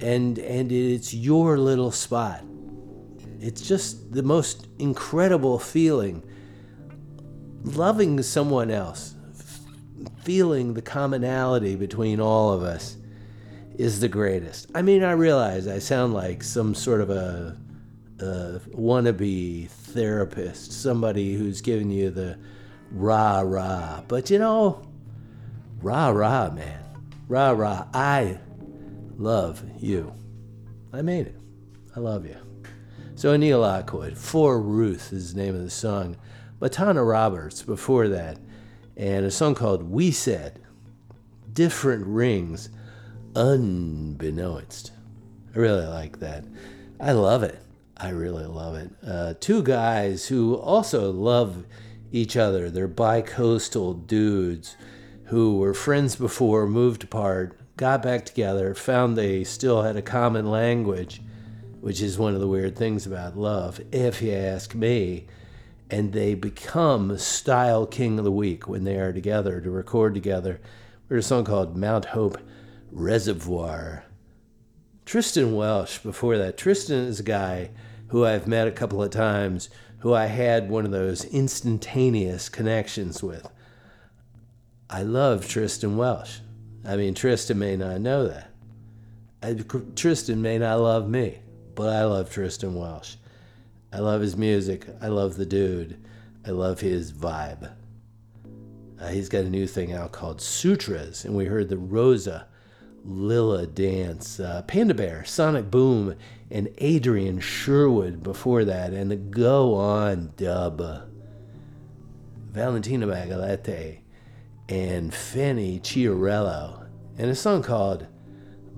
And, 0.00 0.38
and 0.38 0.70
it's 0.70 1.14
your 1.14 1.56
little 1.58 1.90
spot. 1.90 2.44
It's 3.40 3.62
just 3.62 4.12
the 4.12 4.22
most 4.22 4.66
incredible 4.78 5.58
feeling. 5.58 6.22
Loving 7.64 8.22
someone 8.22 8.70
else, 8.70 9.14
feeling 10.22 10.74
the 10.74 10.82
commonality 10.82 11.74
between 11.76 12.20
all 12.20 12.52
of 12.52 12.62
us 12.62 12.96
is 13.78 14.00
the 14.00 14.08
greatest. 14.08 14.70
I 14.74 14.82
mean, 14.82 15.02
I 15.02 15.12
realize 15.12 15.66
I 15.66 15.78
sound 15.78 16.14
like 16.14 16.42
some 16.42 16.74
sort 16.74 17.00
of 17.00 17.10
a, 17.10 17.56
a 18.20 18.60
wannabe 18.74 19.68
therapist, 19.96 20.72
somebody 20.72 21.34
who's 21.34 21.60
giving 21.60 21.90
you 21.90 22.10
the 22.10 22.38
rah 22.92 23.40
rah. 23.40 24.02
But 24.06 24.30
you 24.30 24.38
know, 24.38 24.82
rah 25.80 26.10
rah, 26.10 26.50
man. 26.50 26.84
Rah 27.26 27.50
rah. 27.50 27.86
I 27.92 28.38
love 29.16 29.64
you. 29.78 30.12
I 30.92 31.02
made 31.02 31.26
it. 31.26 31.36
I 31.96 32.00
love 32.00 32.24
you. 32.26 32.36
So 33.16 33.34
Neil 33.36 33.60
Lockwood, 33.60 34.16
For 34.16 34.60
Ruth 34.60 35.12
is 35.12 35.32
the 35.32 35.42
name 35.42 35.54
of 35.54 35.62
the 35.62 35.70
song. 35.70 36.16
Matana 36.60 37.06
Roberts 37.06 37.62
before 37.62 38.08
that, 38.08 38.38
and 38.96 39.24
a 39.24 39.30
song 39.30 39.54
called 39.54 39.82
We 39.82 40.10
Said. 40.10 40.60
Different 41.52 42.06
rings, 42.06 42.68
unbeknownst. 43.34 44.92
I 45.54 45.58
really 45.58 45.86
like 45.86 46.18
that. 46.20 46.44
I 47.00 47.12
love 47.12 47.42
it. 47.42 47.58
I 47.98 48.10
really 48.10 48.44
love 48.44 48.74
it. 48.76 48.90
Uh, 49.06 49.34
two 49.40 49.62
guys 49.62 50.26
who 50.26 50.54
also 50.54 51.10
love 51.10 51.64
each 52.12 52.36
other. 52.36 52.70
They're 52.70 52.88
bi-coastal 52.88 53.94
dudes 53.94 54.76
who 55.26 55.58
were 55.58 55.74
friends 55.74 56.16
before, 56.16 56.66
moved 56.66 57.04
apart, 57.04 57.58
got 57.76 58.02
back 58.02 58.24
together, 58.24 58.74
found 58.74 59.16
they 59.16 59.44
still 59.44 59.82
had 59.82 59.96
a 59.96 60.02
common 60.02 60.50
language, 60.50 61.20
which 61.80 62.00
is 62.00 62.18
one 62.18 62.34
of 62.34 62.40
the 62.40 62.46
weird 62.46 62.76
things 62.76 63.06
about 63.06 63.36
love, 63.36 63.80
if 63.92 64.22
you 64.22 64.32
ask 64.32 64.74
me. 64.74 65.26
And 65.90 66.12
they 66.12 66.34
become 66.34 67.16
Style 67.16 67.86
King 67.86 68.18
of 68.18 68.24
the 68.24 68.32
Week 68.32 68.68
when 68.68 68.84
they 68.84 68.96
are 68.96 69.12
together 69.12 69.60
to 69.60 69.70
record 69.70 70.14
together. 70.14 70.60
We 71.08 71.16
a 71.16 71.22
song 71.22 71.44
called 71.44 71.76
Mount 71.76 72.06
Hope 72.06 72.38
Reservoir. 72.90 74.04
Tristan 75.04 75.54
Welsh, 75.54 75.98
before 75.98 76.36
that, 76.38 76.56
Tristan 76.56 77.06
is 77.06 77.20
a 77.20 77.24
guy 77.24 77.70
who 78.08 78.24
I've 78.24 78.46
met 78.46 78.68
a 78.68 78.72
couple 78.72 79.02
of 79.02 79.10
times 79.10 79.68
who 79.98 80.14
I 80.14 80.26
had 80.26 80.68
one 80.68 80.84
of 80.84 80.90
those 80.90 81.24
instantaneous 81.24 82.48
connections 82.48 83.22
with. 83.22 83.48
I 84.88 85.02
love 85.02 85.48
Tristan 85.48 85.96
Welsh. 85.96 86.38
I 86.84 86.96
mean, 86.96 87.14
Tristan 87.14 87.58
may 87.58 87.76
not 87.76 88.00
know 88.00 88.28
that. 88.28 88.50
I, 89.42 89.54
Tristan 89.96 90.42
may 90.42 90.58
not 90.58 90.80
love 90.80 91.08
me, 91.08 91.40
but 91.74 91.88
I 91.88 92.04
love 92.04 92.30
Tristan 92.30 92.74
Welsh. 92.74 93.16
I 93.92 93.98
love 93.98 94.20
his 94.20 94.36
music. 94.36 94.86
I 95.00 95.08
love 95.08 95.36
the 95.36 95.46
dude. 95.46 96.02
I 96.46 96.50
love 96.50 96.80
his 96.80 97.12
vibe. 97.12 97.72
Uh, 99.00 99.08
he's 99.08 99.28
got 99.28 99.44
a 99.44 99.50
new 99.50 99.66
thing 99.66 99.92
out 99.92 100.12
called 100.12 100.40
Sutras, 100.40 101.24
and 101.24 101.34
we 101.34 101.46
heard 101.46 101.68
the 101.68 101.76
Rosa 101.76 102.46
Lila 103.04 103.66
dance, 103.66 104.40
uh, 104.40 104.62
Panda 104.66 104.94
Bear, 104.94 105.24
Sonic 105.24 105.70
Boom, 105.70 106.16
and 106.50 106.68
Adrian 106.78 107.40
Sherwood 107.40 108.22
before 108.22 108.64
that, 108.64 108.92
and 108.92 109.30
Go 109.30 109.74
On 109.74 110.32
dub. 110.36 111.10
Valentina 112.52 113.06
Magaletti 113.06 113.98
and 114.68 115.12
Fanny 115.12 115.78
Chiarello, 115.80 116.86
and 117.18 117.30
a 117.30 117.34
song 117.34 117.62
called 117.62 118.06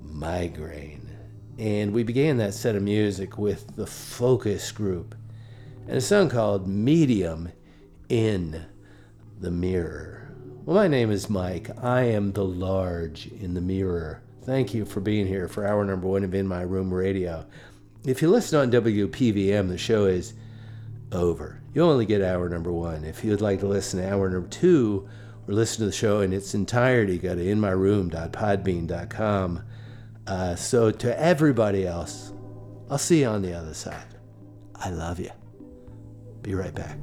Migraine. 0.03 1.09
And 1.57 1.93
we 1.93 2.03
began 2.03 2.37
that 2.37 2.53
set 2.53 2.75
of 2.75 2.83
music 2.83 3.37
with 3.37 3.75
the 3.75 3.87
Focus 3.87 4.71
Group 4.71 5.15
and 5.87 5.97
a 5.97 6.01
song 6.01 6.29
called 6.29 6.67
Medium 6.67 7.51
in 8.09 8.63
the 9.39 9.49
Mirror. 9.49 10.35
Well, 10.63 10.75
my 10.75 10.87
name 10.87 11.09
is 11.09 11.29
Mike. 11.31 11.71
I 11.81 12.01
am 12.01 12.31
the 12.33 12.45
large 12.45 13.25
in 13.27 13.55
the 13.55 13.61
mirror. 13.61 14.21
Thank 14.49 14.73
you 14.73 14.83
for 14.83 14.99
being 14.99 15.27
here 15.27 15.47
for 15.47 15.63
hour 15.63 15.85
number 15.85 16.07
one 16.07 16.23
of 16.23 16.33
In 16.33 16.47
My 16.47 16.63
Room 16.63 16.91
Radio. 16.91 17.45
If 18.03 18.23
you 18.23 18.31
listen 18.31 18.59
on 18.59 18.71
WPVM, 18.71 19.69
the 19.69 19.77
show 19.77 20.07
is 20.07 20.33
over. 21.11 21.61
You 21.75 21.83
only 21.83 22.07
get 22.07 22.23
hour 22.23 22.49
number 22.49 22.71
one. 22.71 23.03
If 23.03 23.23
you'd 23.23 23.41
like 23.41 23.59
to 23.59 23.67
listen 23.67 23.99
to 23.99 24.11
hour 24.11 24.27
number 24.27 24.49
two 24.49 25.07
or 25.47 25.53
listen 25.53 25.81
to 25.81 25.85
the 25.85 25.91
show 25.91 26.21
in 26.21 26.33
its 26.33 26.55
entirety, 26.55 27.19
go 27.19 27.35
to 27.35 27.45
inmyroom.podbean.com. 27.45 29.63
Uh, 30.25 30.55
so, 30.55 30.89
to 30.89 31.21
everybody 31.21 31.85
else, 31.85 32.33
I'll 32.89 32.97
see 32.97 33.19
you 33.19 33.27
on 33.27 33.43
the 33.43 33.53
other 33.53 33.75
side. 33.75 34.15
I 34.73 34.89
love 34.89 35.19
you. 35.19 35.29
Be 36.41 36.55
right 36.55 36.73
back. 36.73 36.97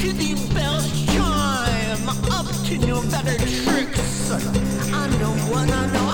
To 0.00 0.12
these 0.12 0.48
bells 0.54 0.86
chime, 1.06 2.08
up 2.08 2.46
to 2.66 2.78
no 2.86 3.02
better 3.10 3.36
tricks. 3.36 4.30
I 4.30 5.08
know 5.18 5.32
what 5.50 5.68
I 5.68 5.86
know 5.92 6.07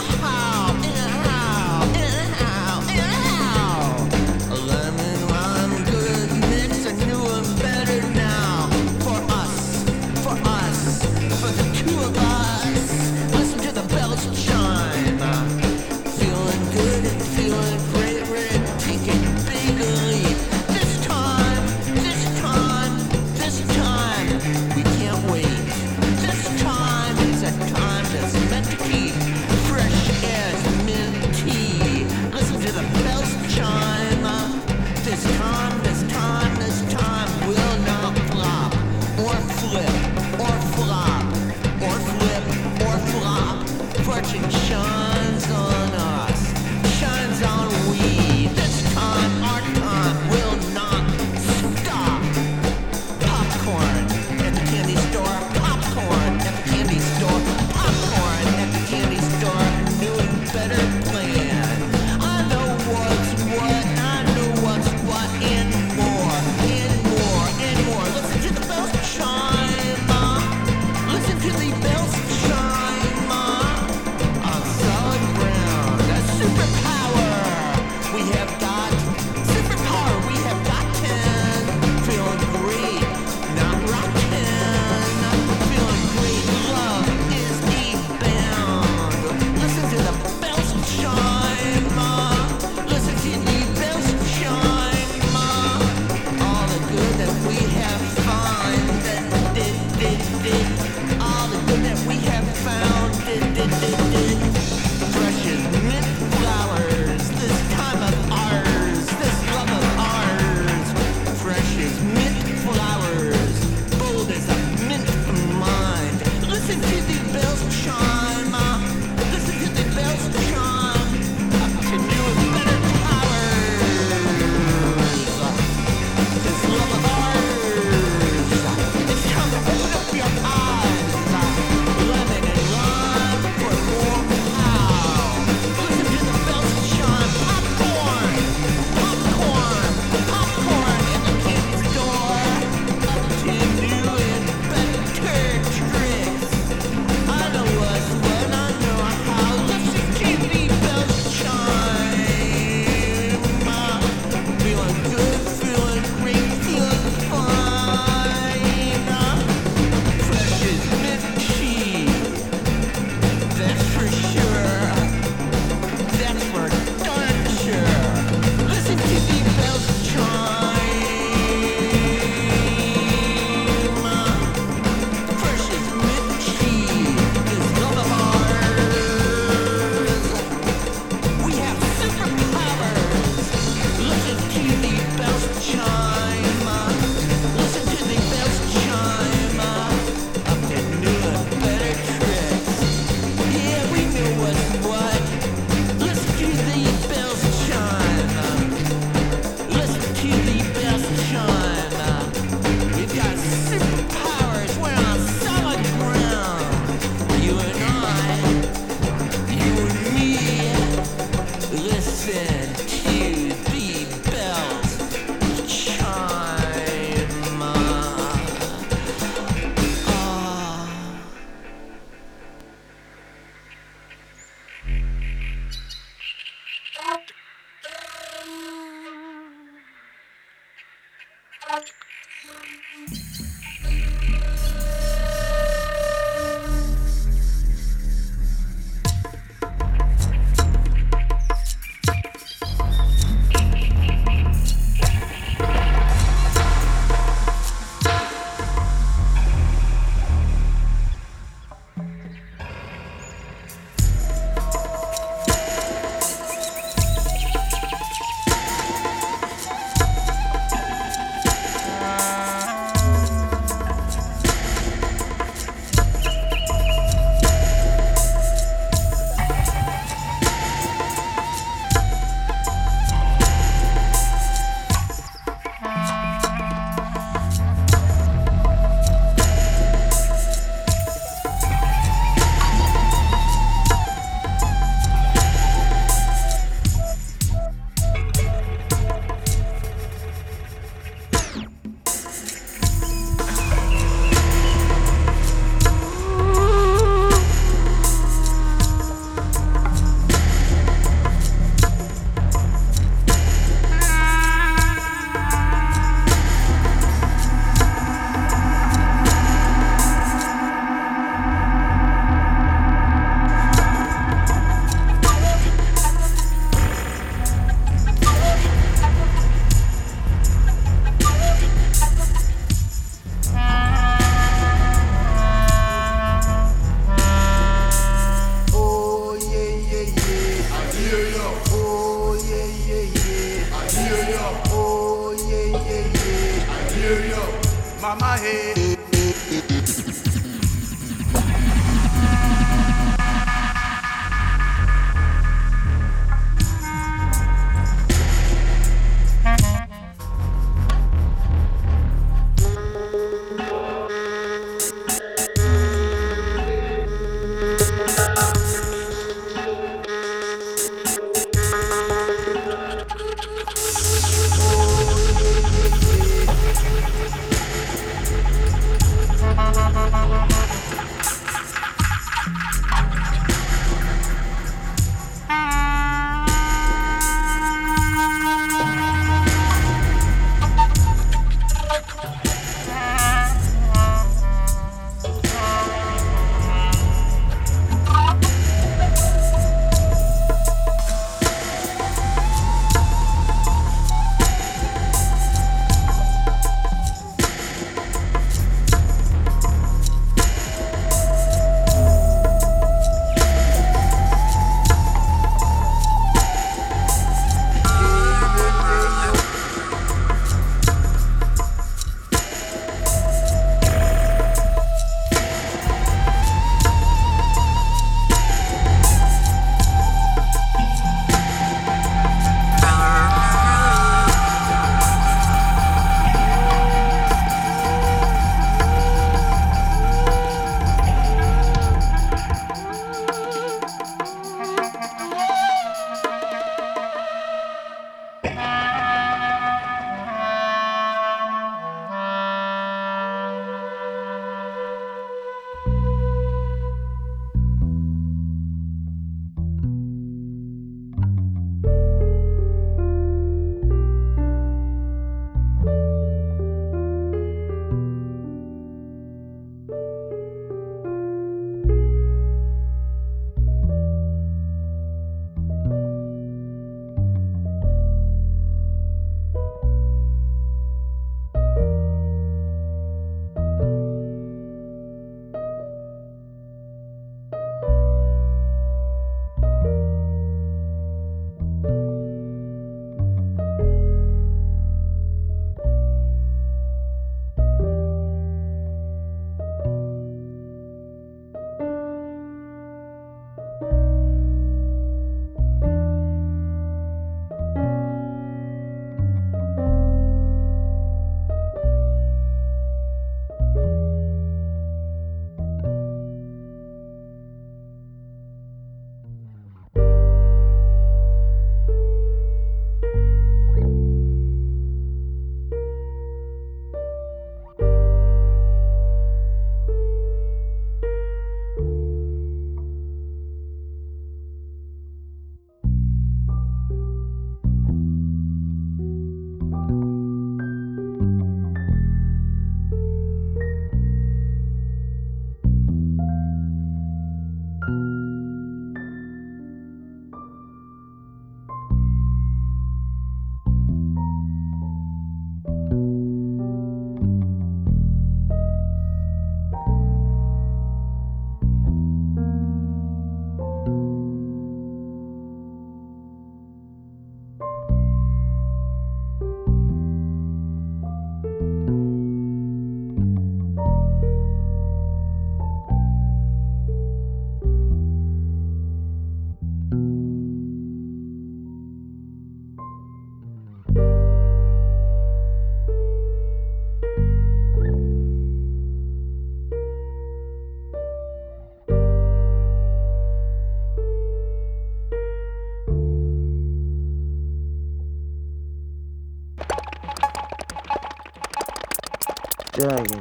dragon, 592.75 593.21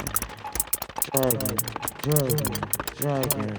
dragon, 1.14 1.56
dragon, 2.02 2.54
dragon, 2.98 3.58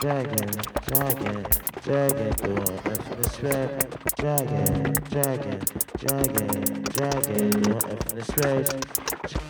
dragon, 0.00 0.50
dragon, 0.88 1.46
dragon, 1.84 2.30
door 2.42 2.62
of 2.62 2.82
the 2.82 3.30
spread, 3.30 3.70
dragon, 4.16 4.92
dragon, 5.08 5.60
dragon, 5.98 6.82
dragon, 6.82 7.62
door 7.62 7.76
of 7.76 8.04
the 8.12 8.22
spread. 8.24 9.45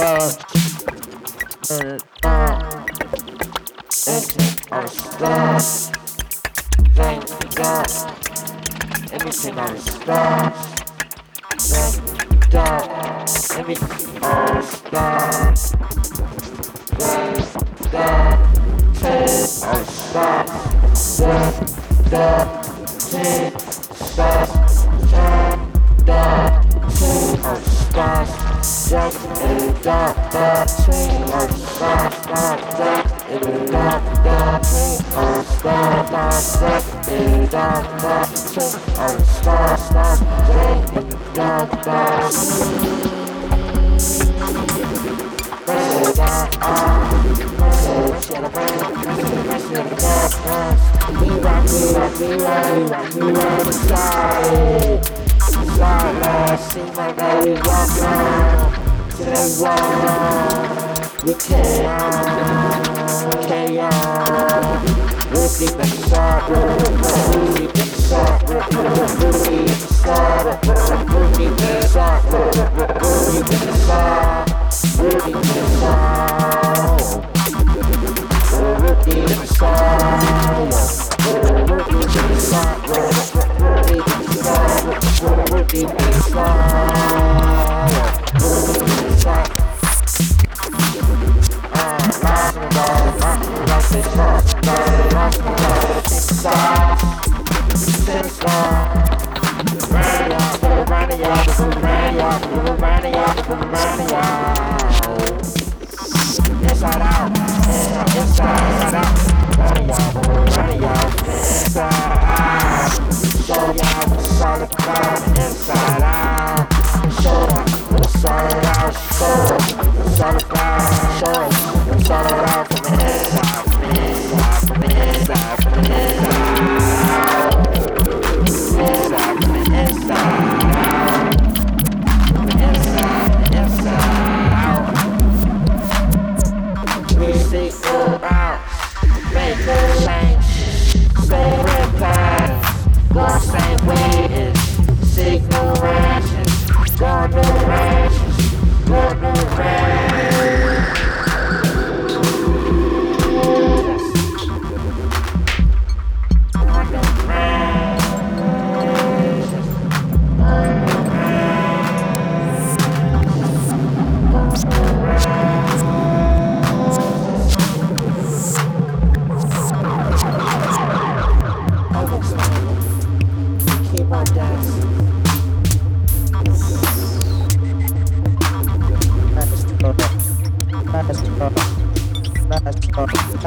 uh, 0.00 0.32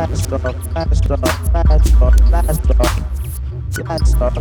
last 0.09 0.27
drop, 0.27 0.43
last 0.43 1.03
drop, 1.03 1.21
last 1.23 1.43
drop, 1.93 2.13
last 2.29 2.63
drop, 2.63 2.77
last 2.91 2.93
drop, 3.73 3.87
last 3.93 4.19
drop, 4.19 4.33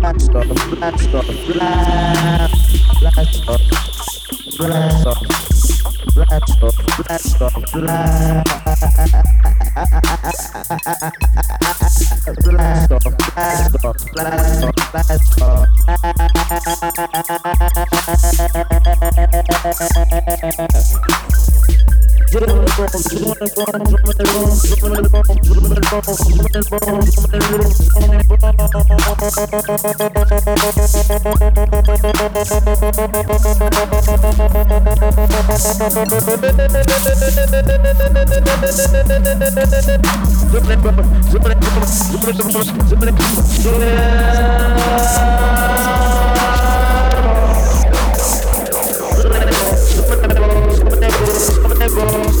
last 0.00 0.30
drop, 0.30 0.30
last 0.30 0.30
drop, 0.30 0.46
last 0.70 1.10
drop, 1.10 1.34
last 7.08 7.38
drop, 7.38 7.40
last 7.40 7.48
drop, 12.60 12.60
last 12.60 12.88
drop, 12.90 13.04
last 13.36 13.72
drop, 13.72 13.96
last 14.14 14.60
drop, 14.60 14.94
last 14.94 15.38
drop. 15.38 15.68
Yeah. 22.40 22.70
boss, 52.00 52.40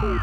Oh, 0.00 0.18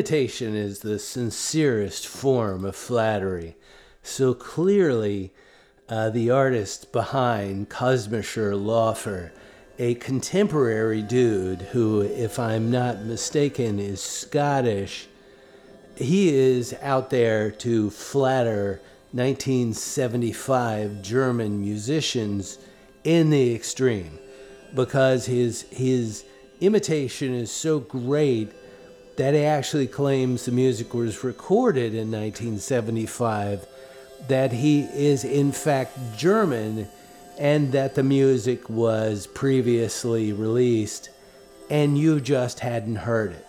imitation 0.00 0.56
is 0.56 0.78
the 0.78 0.98
sincerest 0.98 2.06
form 2.06 2.64
of 2.64 2.74
flattery. 2.74 3.54
So 4.02 4.32
clearly, 4.32 5.30
uh, 5.90 6.08
the 6.08 6.30
artist 6.30 6.90
behind 6.90 7.68
Kosmischer 7.68 8.58
Laufer, 8.58 9.30
a 9.78 9.96
contemporary 9.96 11.02
dude 11.02 11.60
who, 11.72 12.00
if 12.00 12.38
I'm 12.38 12.70
not 12.70 13.04
mistaken, 13.04 13.78
is 13.78 14.00
Scottish, 14.00 15.06
he 15.96 16.34
is 16.34 16.74
out 16.80 17.10
there 17.10 17.50
to 17.50 17.90
flatter 17.90 18.80
1975 19.12 21.02
German 21.02 21.60
musicians 21.60 22.58
in 23.04 23.28
the 23.28 23.54
extreme 23.54 24.18
because 24.74 25.26
his 25.26 25.66
his 25.70 26.24
imitation 26.62 27.34
is 27.34 27.50
so 27.50 27.80
great 27.80 28.50
that 29.20 29.34
actually 29.34 29.86
claims 29.86 30.46
the 30.46 30.50
music 30.50 30.94
was 30.94 31.22
recorded 31.22 31.92
in 31.92 32.10
1975 32.10 33.66
that 34.28 34.50
he 34.50 34.84
is 34.94 35.24
in 35.24 35.52
fact 35.52 35.92
German 36.16 36.88
and 37.38 37.70
that 37.72 37.94
the 37.94 38.02
music 38.02 38.70
was 38.70 39.26
previously 39.26 40.32
released 40.32 41.10
and 41.68 41.98
you 41.98 42.18
just 42.18 42.60
hadn't 42.60 42.96
heard 42.96 43.32
it. 43.32 43.46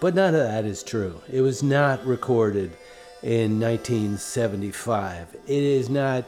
But 0.00 0.14
none 0.14 0.34
of 0.34 0.42
that 0.42 0.66
is 0.66 0.82
true. 0.82 1.18
It 1.32 1.40
was 1.40 1.62
not 1.62 2.04
recorded 2.04 2.76
in 3.22 3.58
1975. 3.58 5.34
It 5.46 5.62
is 5.62 5.88
not 5.88 6.26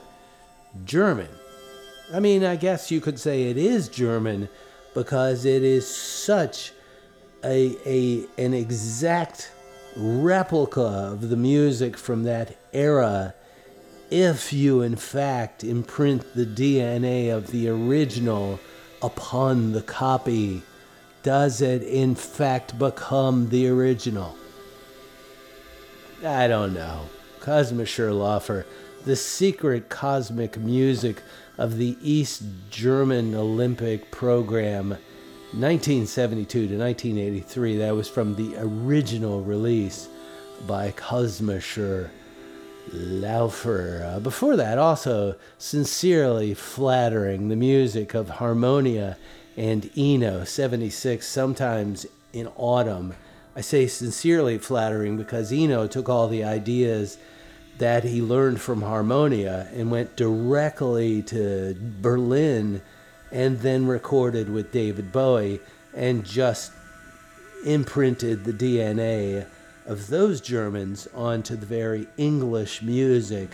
German. 0.87 1.29
I 2.11 2.21
mean, 2.21 2.43
I 2.43 2.57
guess 2.57 2.91
you 2.91 3.03
could 3.03 3.21
say 3.21 3.51
it 3.51 3.59
is 3.59 3.91
German 3.91 4.49
because 4.95 5.45
it 5.45 5.63
is 5.63 5.87
such 5.87 6.73
a, 7.47 7.77
a 7.87 8.27
an 8.37 8.53
exact 8.53 9.51
replica 9.97 10.81
of 10.81 11.31
the 11.31 11.37
music 11.37 11.97
from 11.97 12.25
that 12.25 12.57
era 12.73 13.35
if 14.11 14.53
you 14.53 14.83
in 14.83 14.97
fact 14.97 15.65
imprint 15.65 16.35
the 16.35 16.45
DNA 16.45 17.35
of 17.35 17.51
the 17.51 17.69
original 17.69 18.61
upon 19.03 19.73
the 19.73 19.83
copy 19.83 20.63
does 21.23 21.63
it 21.63 21.83
in 21.83 22.15
fact 22.15 22.79
become 22.79 23.49
the 23.49 23.67
original 23.67 24.37
I 26.25 26.49
don't 26.49 26.73
know. 26.73 27.03
Kosmischer 27.41 28.11
Laufer, 28.11 28.65
the 29.05 29.17
secret 29.17 29.89
cosmic 29.89 30.57
music 30.57 31.23
of 31.59 31.77
the 31.77 31.97
East 32.03 32.43
German 32.71 33.35
Olympic 33.35 34.11
program, 34.11 34.97
1972 35.59 36.69
to 36.69 36.79
1983. 36.79 37.79
That 37.79 37.95
was 37.95 38.09
from 38.09 38.35
the 38.35 38.57
original 38.59 39.43
release. 39.43 40.09
by 40.67 40.91
Kosmischer 40.93 42.11
Laufer. 42.93 44.05
Uh, 44.05 44.21
before 44.21 44.57
that, 44.57 44.79
also 44.79 45.37
sincerely 45.59 46.55
flattering 46.55 47.49
the 47.49 47.57
music 47.57 48.15
of 48.15 48.29
Harmonia 48.29 49.17
and 49.57 49.91
Eno 49.97 50.45
76, 50.45 51.27
sometimes 51.27 52.07
in 52.33 52.49
autumn. 52.57 53.15
I 53.55 53.61
say 53.63 53.87
sincerely 53.87 54.59
flattering 54.59 55.17
because 55.17 55.53
Eno 55.53 55.87
took 55.87 56.09
all 56.09 56.29
the 56.29 56.45
ideas 56.45 57.19
that 57.79 58.05
he 58.05 58.23
learned 58.23 58.61
from 58.61 58.83
Harmonia 58.83 59.69
and 59.73 59.91
went 59.91 60.17
directly 60.17 61.23
to 61.23 61.77
Berlin 62.01 62.83
and 63.31 63.61
then 63.61 63.87
recorded 63.87 64.49
with 64.51 64.73
David 64.73 65.13
Bowie 65.13 65.61
and 65.95 66.25
just 66.25 66.73
imprinted 67.65 68.45
the 68.45 68.53
DNA 68.53 69.47
of 69.87 70.09
those 70.09 70.41
Germans 70.41 71.09
onto 71.15 71.57
the 71.57 71.67
very 71.67 72.07
English 72.17 72.83
music 72.83 73.51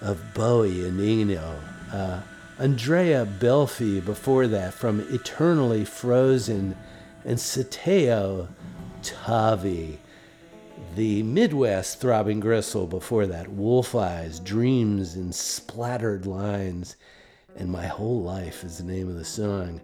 of 0.00 0.34
Bowie 0.34 0.86
and 0.86 1.00
Eno. 1.00 1.60
Uh, 1.92 2.20
Andrea 2.58 3.26
Belfi 3.26 4.02
before 4.02 4.46
that 4.46 4.72
from 4.72 5.00
Eternally 5.12 5.84
Frozen 5.84 6.76
and 7.24 7.38
Sateo 7.38 8.48
Tavi. 9.02 9.98
The 10.94 11.22
Midwest 11.22 12.00
throbbing 12.00 12.40
gristle 12.40 12.86
before 12.86 13.26
that, 13.26 13.48
Wolf 13.48 13.94
Eyes, 13.94 14.40
Dreams 14.40 15.14
and 15.14 15.34
Splattered 15.34 16.24
Lines, 16.24 16.96
and 17.56 17.70
My 17.70 17.86
Whole 17.86 18.22
Life 18.22 18.64
is 18.64 18.78
the 18.78 18.84
name 18.84 19.08
of 19.08 19.16
the 19.16 19.24
song. 19.24 19.80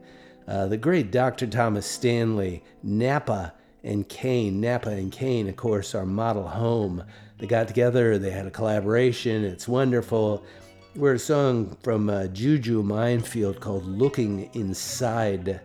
Uh, 0.46 0.66
the 0.66 0.76
great 0.76 1.10
Dr. 1.10 1.46
Thomas 1.46 1.86
Stanley, 1.86 2.62
Nappa 2.82 3.54
and 3.82 4.08
Cain. 4.08 4.60
Nappa 4.60 4.90
and 4.90 5.10
Cain, 5.10 5.48
of 5.48 5.56
course, 5.56 5.94
are 5.94 6.06
model 6.06 6.48
home. 6.48 7.04
They 7.38 7.46
got 7.46 7.68
together, 7.68 8.18
they 8.18 8.30
had 8.30 8.46
a 8.46 8.50
collaboration, 8.50 9.44
it's 9.44 9.66
wonderful. 9.66 10.44
We're 10.94 11.14
a 11.14 11.18
song 11.18 11.76
from 11.82 12.10
uh, 12.10 12.26
Juju 12.26 12.82
Minefield 12.82 13.60
called 13.60 13.86
Looking 13.86 14.50
Inside. 14.52 15.60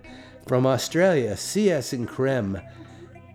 From 0.48 0.66
Australia, 0.66 1.36
CS 1.36 1.92
and 1.92 2.08
Creme, 2.08 2.62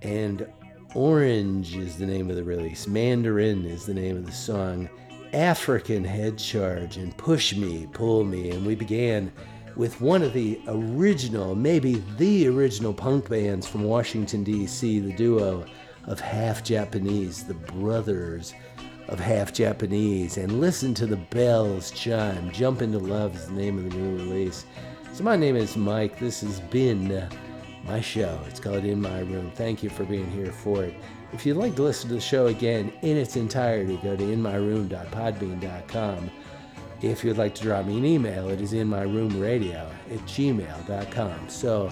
and 0.01 0.47
Orange 0.95 1.77
is 1.77 1.99
the 1.99 2.07
name 2.07 2.31
of 2.31 2.37
the 2.37 2.45
release. 2.45 2.87
Mandarin 2.87 3.67
is 3.67 3.85
the 3.85 3.95
name 3.95 4.17
of 4.17 4.25
the 4.25 4.33
song. 4.33 4.89
African 5.33 6.05
Head 6.05 6.39
Charge 6.39 6.97
and 6.97 7.17
Push 7.17 7.57
Me, 7.57 7.89
Pull 7.93 8.25
Me. 8.25 8.51
And 8.51 8.67
we 8.67 8.75
began 8.75 9.33
with 9.77 10.01
one 10.01 10.23
of 10.23 10.33
the 10.33 10.61
original, 10.67 11.55
maybe 11.55 12.03
the 12.19 12.49
original 12.49 12.93
punk 12.93 13.29
bands 13.29 13.67
from 13.67 13.85
Washington, 13.85 14.45
D.C., 14.45 14.99
the 14.99 15.13
duo 15.15 15.65
of 16.07 16.21
Half 16.21 16.65
Japanese, 16.65 17.45
the 17.45 17.55
brothers 17.55 18.55
of 19.09 19.19
Half 19.19 19.53
Japanese. 19.53 20.37
And 20.37 20.61
listen 20.61 20.95
to 20.95 21.07
the 21.07 21.17
bells 21.17 21.91
chime. 21.91 22.51
Jump 22.51 22.83
into 22.83 22.99
Love 22.99 23.35
is 23.35 23.47
the 23.47 23.55
name 23.55 23.79
of 23.79 23.91
the 23.91 23.97
new 23.97 24.17
release. 24.17 24.67
So, 25.13 25.25
my 25.25 25.37
name 25.37 25.57
is 25.57 25.77
Mike. 25.77 26.19
This 26.19 26.41
has 26.41 26.61
been 26.61 27.29
my 27.85 28.01
show. 28.01 28.39
It's 28.49 28.61
called 28.61 28.85
In 28.85 29.01
My 29.01 29.21
Room. 29.21 29.51
Thank 29.55 29.83
you 29.83 29.91
for 29.91 30.05
being 30.05 30.31
here 30.31 30.53
for 30.53 30.85
it. 30.85 30.95
If 31.33 31.47
you'd 31.47 31.57
like 31.57 31.75
to 31.77 31.83
listen 31.83 32.09
to 32.11 32.17
the 32.17 32.21
show 32.21 32.47
again 32.47 32.93
in 33.03 33.17
its 33.17 33.37
entirety, 33.37 33.99
go 34.03 34.17
to 34.17 34.23
inmyroom.podbean.com. 34.23 36.31
If 37.01 37.25
you'd 37.25 37.39
like 37.39 37.55
to 37.57 37.63
drop 37.63 37.87
me 37.87 37.99
an 37.99 38.05
email, 38.05 38.49
it 38.51 38.61
is 38.61 38.73
inmyroomradio 38.73 39.91
at 40.11 40.19
gmail.com. 40.21 41.49
So 41.49 41.91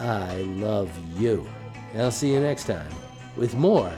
I 0.00 0.42
love 0.42 0.90
you. 1.16 1.48
And 1.92 2.02
I'll 2.02 2.10
see 2.10 2.32
you 2.32 2.40
next 2.40 2.64
time 2.64 2.90
with 3.36 3.54
more 3.54 3.92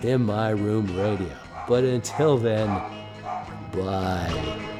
In 0.00 0.22
My 0.22 0.50
Room 0.50 0.86
Radio. 0.98 1.36
But 1.68 1.84
until 1.84 2.38
then, 2.38 2.66
bye. 3.72 4.73